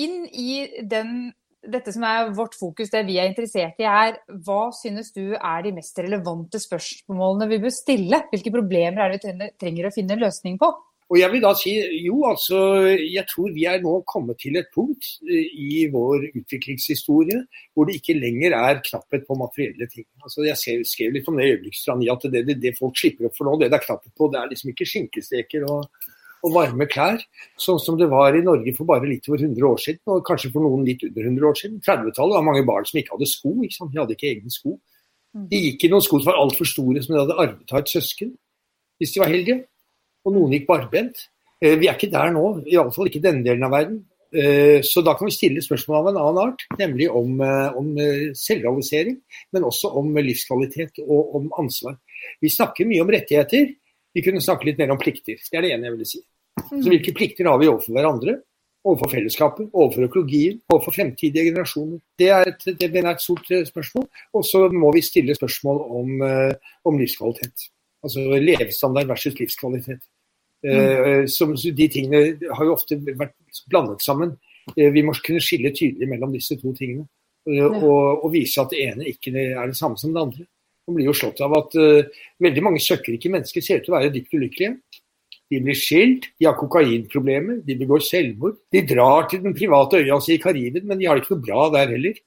[0.03, 0.57] inn i
[0.91, 1.31] den
[1.63, 5.63] dette som er vårt fokus, det vi er interessert i, er hva synes du er
[5.63, 8.19] de mest relevante spørsmålene vi bør stille?
[8.33, 10.73] Hvilke problemer er det vi trenger å finne en løsning på?
[11.13, 11.75] Og jeg vil da si
[12.07, 12.59] jo, altså
[12.97, 17.43] jeg tror vi er nå kommet til et punkt eh, i vår utviklingshistorie
[17.75, 20.07] hvor det ikke lenger er knapphet på materielle ting.
[20.25, 23.37] Altså Jeg skrev litt om det i øyeblikksstrand at det, det, det, folk slipper opp
[23.37, 25.85] for nå, det det er knapphet på, det er liksom ikke skinkesteker og
[26.43, 27.21] og varme klær,
[27.61, 30.51] sånn som det var i Norge for bare litt over 100 år siden, og kanskje
[30.51, 31.77] for noen litt under 100 år siden.
[31.87, 33.53] 30-tallet var mange barn som ikke hadde sko.
[33.63, 33.93] ikke sant?
[33.93, 34.75] De hadde ikke egne sko.
[35.37, 35.45] Mm.
[35.53, 37.95] De gikk i noen sko som var altfor store, som de hadde arvet av et
[37.95, 38.35] søsken,
[38.99, 39.61] hvis de var heldige.
[40.27, 41.27] Og noen gikk barbent.
[41.63, 44.03] Eh, vi er ikke der nå, iallfall ikke i denne delen av verden.
[44.33, 47.35] Så da kan vi stille spørsmål av en annen art, nemlig om,
[47.77, 47.89] om
[48.33, 49.19] selvrealisering,
[49.53, 51.99] men også om livskvalitet og om ansvar.
[52.41, 53.67] Vi snakker mye om rettigheter,
[54.17, 55.37] vi kunne snakke litt mer om plikter.
[55.37, 56.23] Det er det ene jeg ville si.
[56.69, 58.37] Så Hvilke plikter har vi overfor hverandre,
[58.85, 62.01] overfor fellesskapet, overfor økologien, overfor fremtidige generasjoner?
[62.19, 64.09] Det er et, det er et stort spørsmål.
[64.37, 66.25] Og så må vi stille spørsmål om,
[66.89, 67.69] om livskvalitet.
[68.03, 70.03] Altså levestandard versus livskvalitet.
[70.63, 71.27] Mm.
[71.27, 73.35] Som, de tingene har jo ofte vært
[73.71, 74.37] blandet sammen.
[74.77, 77.07] Eh, vi må kunne skille tydelig mellom disse to tingene.
[77.51, 77.67] Ja.
[77.67, 80.45] Og, og, vise at det ene ikke er det samme som det andre.
[80.87, 83.97] Man blir jo slått av at uh, veldig mange søkkrike mennesker ser ut til å
[83.97, 85.01] være dypt ulykkelige.
[85.53, 88.57] De blir skilt, de har kokainproblemer, de begår selvmord.
[88.73, 91.45] De drar til den private øya si i Karibien, men de har det ikke noe
[91.45, 92.19] bra der heller.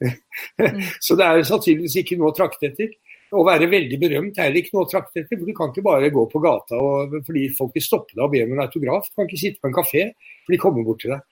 [0.61, 0.83] Mm.
[1.07, 2.91] Så det er sannsynligvis ikke noe å trakte etter.
[3.33, 5.39] Å være veldig berømt er ikke noe å trakte etter.
[5.39, 8.33] for Du kan ikke bare gå på gata og, fordi folk vil stoppe deg og
[8.35, 9.09] be om en autograf.
[9.09, 10.03] Du kan ikke sitte på en kafé,
[10.45, 11.23] for de kommer bort til deg.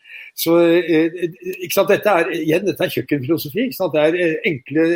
[0.44, 1.18] Så eh,
[1.54, 3.68] ikke sant, Dette er igjen, dette er kjøkkenfilosofi.
[3.68, 3.94] Ikke sant?
[3.94, 4.88] Det er eh, enkle,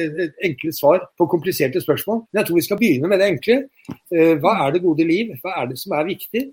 [0.49, 2.23] enkle, svar på kompliserte spørsmål.
[2.31, 3.59] Men jeg tror vi skal begynne med det enkle.
[3.93, 5.35] Eh, hva er det gode liv?
[5.43, 6.47] Hva er det som er viktig?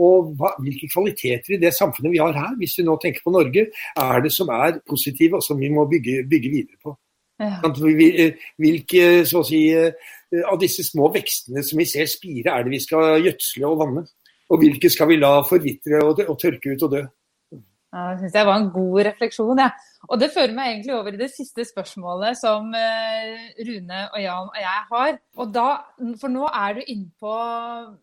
[0.00, 3.32] Og hva, hvilke kvaliteter i det samfunnet vi har her, hvis vi nå tenker på
[3.34, 3.66] Norge,
[4.02, 6.96] er det som er positive og som vi må bygge, bygge videre på.
[7.42, 7.58] Ja.
[7.66, 12.82] Hvilke så å si, av disse små vekstene som vi ser spire, er det vi
[12.84, 14.06] skal gjødsle og vanne?
[14.52, 17.04] Og hvilke skal vi la forvitre og, og tørke ut og dø?
[17.94, 19.60] Ja, det syns jeg var en god refleksjon.
[19.62, 19.68] Ja.
[20.10, 22.72] Og det fører meg egentlig over i det siste spørsmålet som
[23.68, 25.12] Rune og Jan og jeg har.
[25.38, 25.66] Og da,
[26.20, 27.34] for nå er du innpå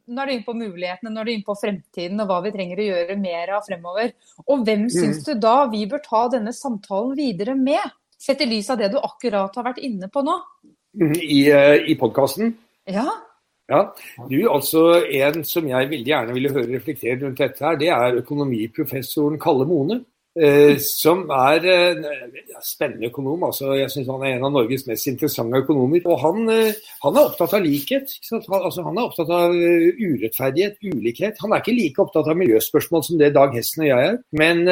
[0.08, 2.54] nå er du inne på mulighetene, nå er du inne på fremtiden og hva vi
[2.56, 4.16] trenger å gjøre mer av fremover.
[4.48, 4.94] Og hvem mm.
[4.96, 8.00] syns du da vi bør ta denne samtalen videre med?
[8.22, 10.38] Sett i lys av det du akkurat har vært inne på nå.
[11.02, 12.54] I, eh, i podkasten?
[12.86, 13.08] Ja.
[13.72, 13.82] ja.
[14.30, 18.22] Du, altså En som jeg veldig gjerne ville høre reflektere rundt dette, her, det er
[18.22, 20.04] økonomiprofessoren Kalle Mone.
[20.40, 21.98] Eh, som er eh,
[22.64, 23.44] spennende økonom.
[23.44, 26.06] altså Jeg syns han er en av Norges mest interessante økonomer.
[26.06, 28.14] Og han, eh, han er opptatt av likhet.
[28.32, 31.42] Altså, han er opptatt av eh, urettferdighet, ulikhet.
[31.44, 34.20] Han er ikke like opptatt av miljøspørsmål som det Dag Hesten og jeg er.
[34.32, 34.68] Men,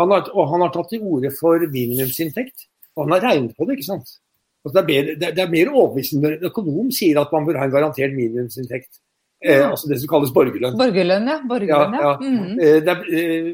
[0.00, 2.66] han har, og han har tatt til orde for minimumsinntekt.
[2.94, 4.16] Og han har regnet på det, ikke sant.
[4.64, 7.58] Altså, det, er mer, det, er, mer overbevisende når en økonom sier at man bør
[7.60, 9.00] ha en garantert minimumsinntekt.
[9.44, 10.76] Eh, altså det som kalles borgerlønn.
[10.80, 11.40] Borgerlønn, ja.
[11.48, 12.04] Borgerlønn, ja.
[12.06, 12.12] ja.
[12.22, 12.54] Mm.
[12.56, 13.50] Eh, det, er, eh,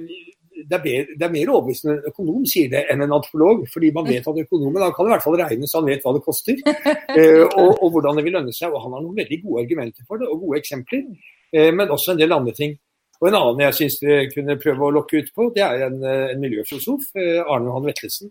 [0.60, 3.64] det, er bedre, det, er, mer overbevisende en økonom sier det enn en antropolog.
[3.72, 6.12] Fordi man vet at økonomen han kan i hvert fall regne så han vet hva
[6.14, 6.60] det koster.
[7.18, 8.70] eh, og, og, hvordan det vil lønne seg.
[8.70, 11.08] Og han har noen veldig gode argumenter for det, og gode eksempler.
[11.50, 12.78] Eh, men også en del andre ting.
[13.18, 15.98] Og En annen jeg syns dere kunne prøve å lokke ut på, det er en,
[16.06, 18.30] en miljøfilosof, Arne Johan Vetlesen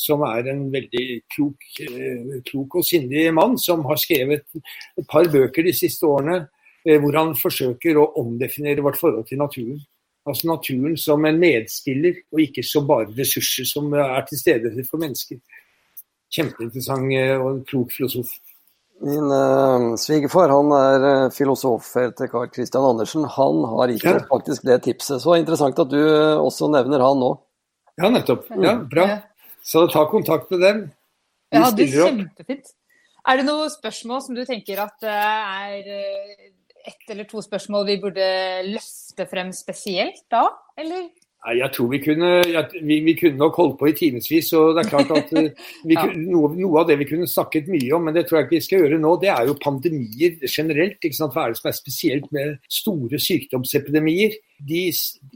[0.00, 5.28] som er en veldig klok, eh, klok, og sindig mann, som har skrevet et par
[5.28, 9.80] bøker de siste årene eh, hvor han forsøker å omdefinere vårt forhold til naturen.
[10.28, 15.00] Altså naturen som en medspiller, og ikke som bare ressurser som er til stede for
[15.02, 15.40] mennesker.
[16.30, 18.32] Kjempeinteressant eh, og en klok filosof.
[19.00, 23.24] Min uh, svigerfar han er uh, filosof etter Carl Christian Andersen.
[23.24, 24.18] Han har gitt ja.
[24.28, 25.22] faktisk det tipset.
[25.22, 27.30] Så interessant at du uh, også nevner han nå.
[27.96, 28.50] Ja, nettopp.
[28.60, 29.06] Ja, bra.
[29.62, 30.84] Så ta kontakt med dem.
[31.50, 32.72] De ja, det er kjempefint.
[33.28, 36.50] Er det noen spørsmål som du tenker at er eh,
[36.88, 38.28] ett eller to spørsmål vi burde
[38.70, 40.46] løfte frem spesielt da,
[40.80, 41.10] eller?
[41.40, 42.30] Jeg tror vi kunne,
[42.84, 44.50] vi, vi kunne nok holdt på i timevis.
[44.52, 45.48] og det er klart at eh,
[45.94, 46.04] ja.
[46.12, 48.66] noe, noe, av det vi kunne snakket mye om, men det tror jeg ikke vi
[48.66, 51.00] skal gjøre nå, det er jo pandemier generelt.
[51.00, 54.36] Hva er det som er spesielt med store sykdomsepidemier?
[54.68, 54.80] De,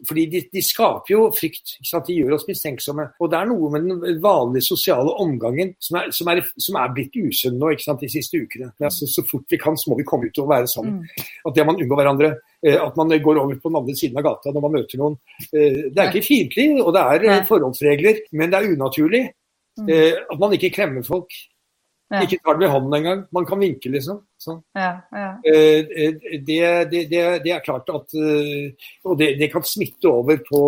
[0.09, 1.77] fordi de, de, skaper jo frykt.
[1.81, 3.07] De gjør oss mistenksomme.
[3.23, 6.93] Og det er noe med den vanlige sosiale omgangen som er, som er, som er
[6.97, 8.73] blitt usunn nå de siste ukene.
[8.81, 11.01] Altså, så fort vi kan, så må vi komme ut og være sammen.
[11.01, 11.31] Mm.
[11.49, 12.35] At det man unngår hverandre.
[12.67, 15.17] Eh, at man går over på den andre siden av gata når man møter noen.
[15.51, 19.25] Eh, det er ikke fiendtlig, og det er eh, forholdsregler, men det er unaturlig.
[19.75, 19.89] Mm.
[20.31, 21.33] At man ikke klemmer folk.
[22.13, 22.21] Ja.
[22.23, 23.23] Ikke tar det med hånden engang.
[23.33, 24.21] Man kan vinke, liksom.
[24.39, 24.61] Sånn.
[24.77, 25.31] Ja, ja.
[25.43, 26.11] Det,
[26.47, 26.59] det,
[26.93, 28.13] det, det, er klart at
[29.09, 30.61] Og det, kan smitte over på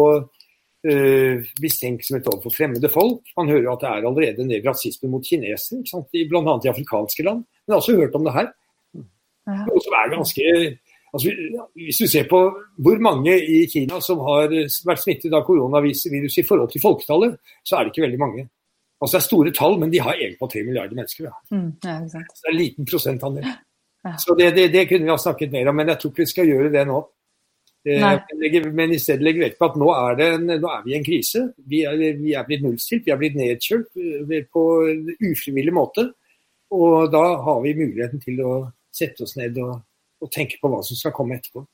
[1.60, 3.20] mistenksomhet overfor fremmede folk.
[3.36, 5.82] Man hører at det er allerede en del rasisme mot kinesere,
[6.30, 6.56] bl.a.
[6.64, 7.44] i afrikanske land.
[7.44, 8.50] Men jeg har også hørt om det her.
[9.66, 10.50] Noe som er ganske
[11.14, 11.30] Altså,
[11.74, 12.38] hvis du ser på
[12.84, 17.76] hvor mange i Kina som har vært smittet av koronavirus i forhold til folketallet, så
[17.76, 18.42] er det ikke veldig mange.
[19.00, 21.28] Altså Det er store tall, men de har 1,3 milliarder mennesker.
[21.28, 21.34] Ja.
[21.52, 23.48] Mm, ja, så det er en liten prosentandel.
[24.06, 24.14] Ja.
[24.22, 26.32] Så det, det, det, kunne vi ha snakket mer om, men jeg tror ikke vi
[26.32, 27.02] skal gjøre det nå.
[27.86, 28.16] Nei.
[28.74, 31.04] men i stedet legge vekt på at nå er, en, nå er, vi i en
[31.06, 31.42] krise.
[31.70, 36.08] Vi er, vi er blitt nullstilt, vi er blitt nedkjølt eh, på en ufrivillig måte.
[36.74, 38.56] Og da har vi muligheten til å
[38.96, 39.76] sette oss ned og
[40.22, 41.64] og tenke på hva som skal komme etterpå.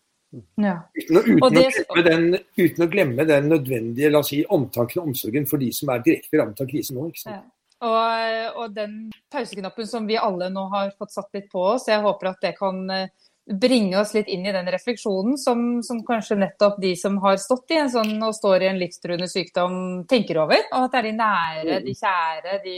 [0.61, 0.76] Ja.
[0.97, 1.85] Uten, å, uten, det...
[1.93, 5.68] å den, uten å glemme den nødvendige la oss si, omtanken og omsorgen for de
[5.76, 7.11] som er direkte rammet av krisen nå.
[7.11, 7.43] ikke sant?
[7.43, 7.59] Ja.
[7.83, 12.03] Og, og, den pauseknappen som vi alle nå har fått satt litt på oss, jeg
[12.05, 13.11] håper at det kan eh,
[13.47, 17.74] bringe oss litt inn i den refleksjonen som, som, kanskje nettopp de som har stått
[17.74, 19.74] i en sånn og står i en livstruende sykdom,
[20.11, 20.62] tenker over.
[20.70, 22.76] Og at det er de nære, de kjære, de,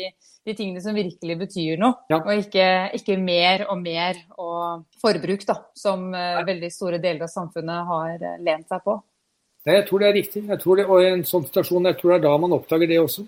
[0.48, 2.00] de tingene som virkelig betyr noe.
[2.12, 2.22] Ja.
[2.22, 7.34] Og ikke, ikke, mer og mer og forbruk, da, som uh, veldig store deler av
[7.34, 8.98] samfunnet har uh, lent seg på.
[9.64, 10.46] Nei, jeg tror det er riktig.
[10.48, 12.88] Jeg tror det, og i en sånn situasjon, jeg tror det er da man oppdager
[12.88, 13.24] det også.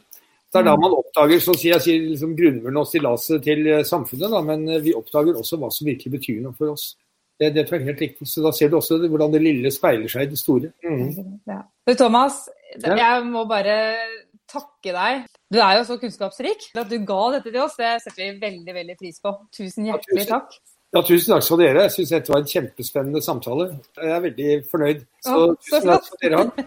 [0.52, 3.82] Det er da man oppdager så sier jeg sier, liksom, grunnmuren og stillaset til eh,
[3.84, 6.94] samfunnet, da, men vi oppdager også hva som virkelig betyr noe for oss.
[7.36, 8.28] Det, det tror jeg er helt riktig.
[8.28, 10.70] Så da ser du også hvordan det lille speiler seg i det store.
[10.84, 11.40] Mm.
[11.48, 11.60] Ja.
[11.96, 12.46] Thomas,
[12.80, 13.76] jeg må bare
[14.50, 15.26] takke deg.
[15.52, 16.70] Du er jo så kunnskapsrik.
[16.78, 19.34] At du ga dette til oss, det setter vi veldig veldig pris på.
[19.54, 20.32] Tusen hjertelig ja, tusen.
[20.32, 20.74] takk.
[20.96, 21.86] Ja, tusen takk for dere.
[21.86, 23.68] Jeg syns dette var en kjempespennende samtale.
[24.00, 25.02] Jeg er veldig fornøyd.
[25.20, 26.62] Så, ja, så tusen takk for dere òg.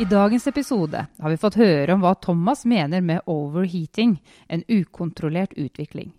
[0.00, 4.14] I dagens episode har vi fått høre om hva Thomas mener med overheating,
[4.48, 6.14] en ukontrollert utvikling.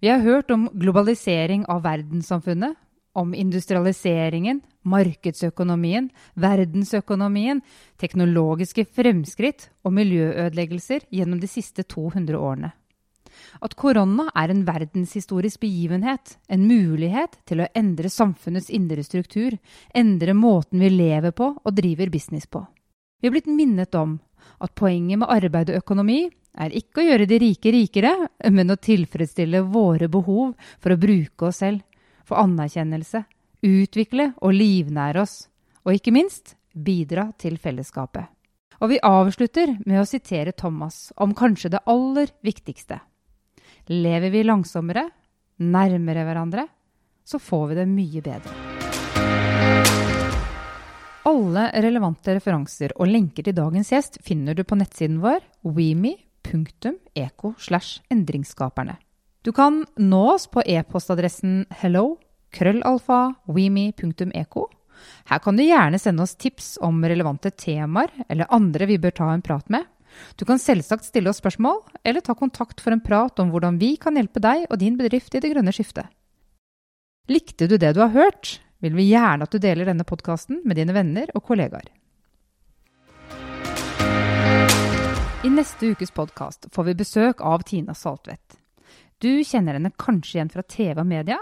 [0.00, 2.76] Vi har hørt om globalisering av verdenssamfunnet,
[3.18, 6.06] om industrialiseringen, markedsøkonomien,
[6.38, 7.64] verdensøkonomien,
[7.98, 12.70] teknologiske fremskritt og miljøødeleggelser gjennom de siste 200 årene.
[13.62, 19.56] At korona er en verdenshistorisk begivenhet, en mulighet til å endre samfunnets indre struktur,
[19.94, 22.62] endre måten vi lever på og driver business på.
[23.18, 24.20] Vi har blitt minnet om
[24.58, 26.20] at poenget med arbeid og økonomi
[26.58, 28.12] er ikke å gjøre de rike rikere,
[28.50, 31.84] men å tilfredsstille våre behov for å bruke oss selv,
[32.26, 33.22] få anerkjennelse,
[33.64, 35.36] utvikle og livnære oss,
[35.86, 38.26] og ikke minst bidra til fellesskapet.
[38.78, 43.00] Og vi avslutter med å sitere Thomas om kanskje det aller viktigste.
[43.90, 45.08] Lever vi langsommere,
[45.58, 46.68] nærmere hverandre,
[47.26, 48.67] så får vi det mye bedre.
[51.26, 57.54] Alle relevante referanser og lenker til dagens gjest finner du på nettsiden vår weme.eco.
[59.42, 62.18] Du kan nå oss på e-postadressen hello
[62.54, 64.68] krøllalfa weme.eco.
[65.28, 69.32] Her kan du gjerne sende oss tips om relevante temaer eller andre vi bør ta
[69.32, 69.84] en prat med.
[70.40, 73.92] Du kan selvsagt stille oss spørsmål, eller ta kontakt for en prat om hvordan vi
[74.00, 76.08] kan hjelpe deg og din bedrift i det grønne skiftet.
[77.28, 78.56] Likte du det du har hørt?
[78.82, 81.90] Vil vi gjerne at du deler denne podkasten med dine venner og kollegaer.
[85.46, 88.58] I neste ukes podkast får vi besøk av Tina Saltvedt.
[89.18, 91.38] Du kjenner henne kanskje igjen fra TV og media.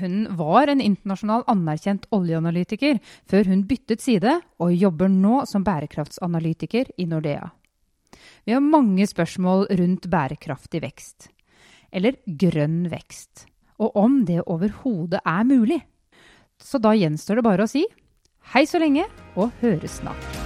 [0.00, 6.92] Hun var en internasjonal anerkjent oljeanalytiker før hun byttet side, og jobber nå som bærekraftsanalytiker
[6.96, 7.50] i Nordea.
[8.48, 11.28] Vi har mange spørsmål rundt bærekraftig vekst,
[11.92, 13.44] eller grønn vekst,
[13.76, 15.82] og om det overhodet er mulig.
[16.62, 17.86] Så da gjenstår det bare å si
[18.54, 19.04] hei så lenge,
[19.36, 20.37] og høres snart.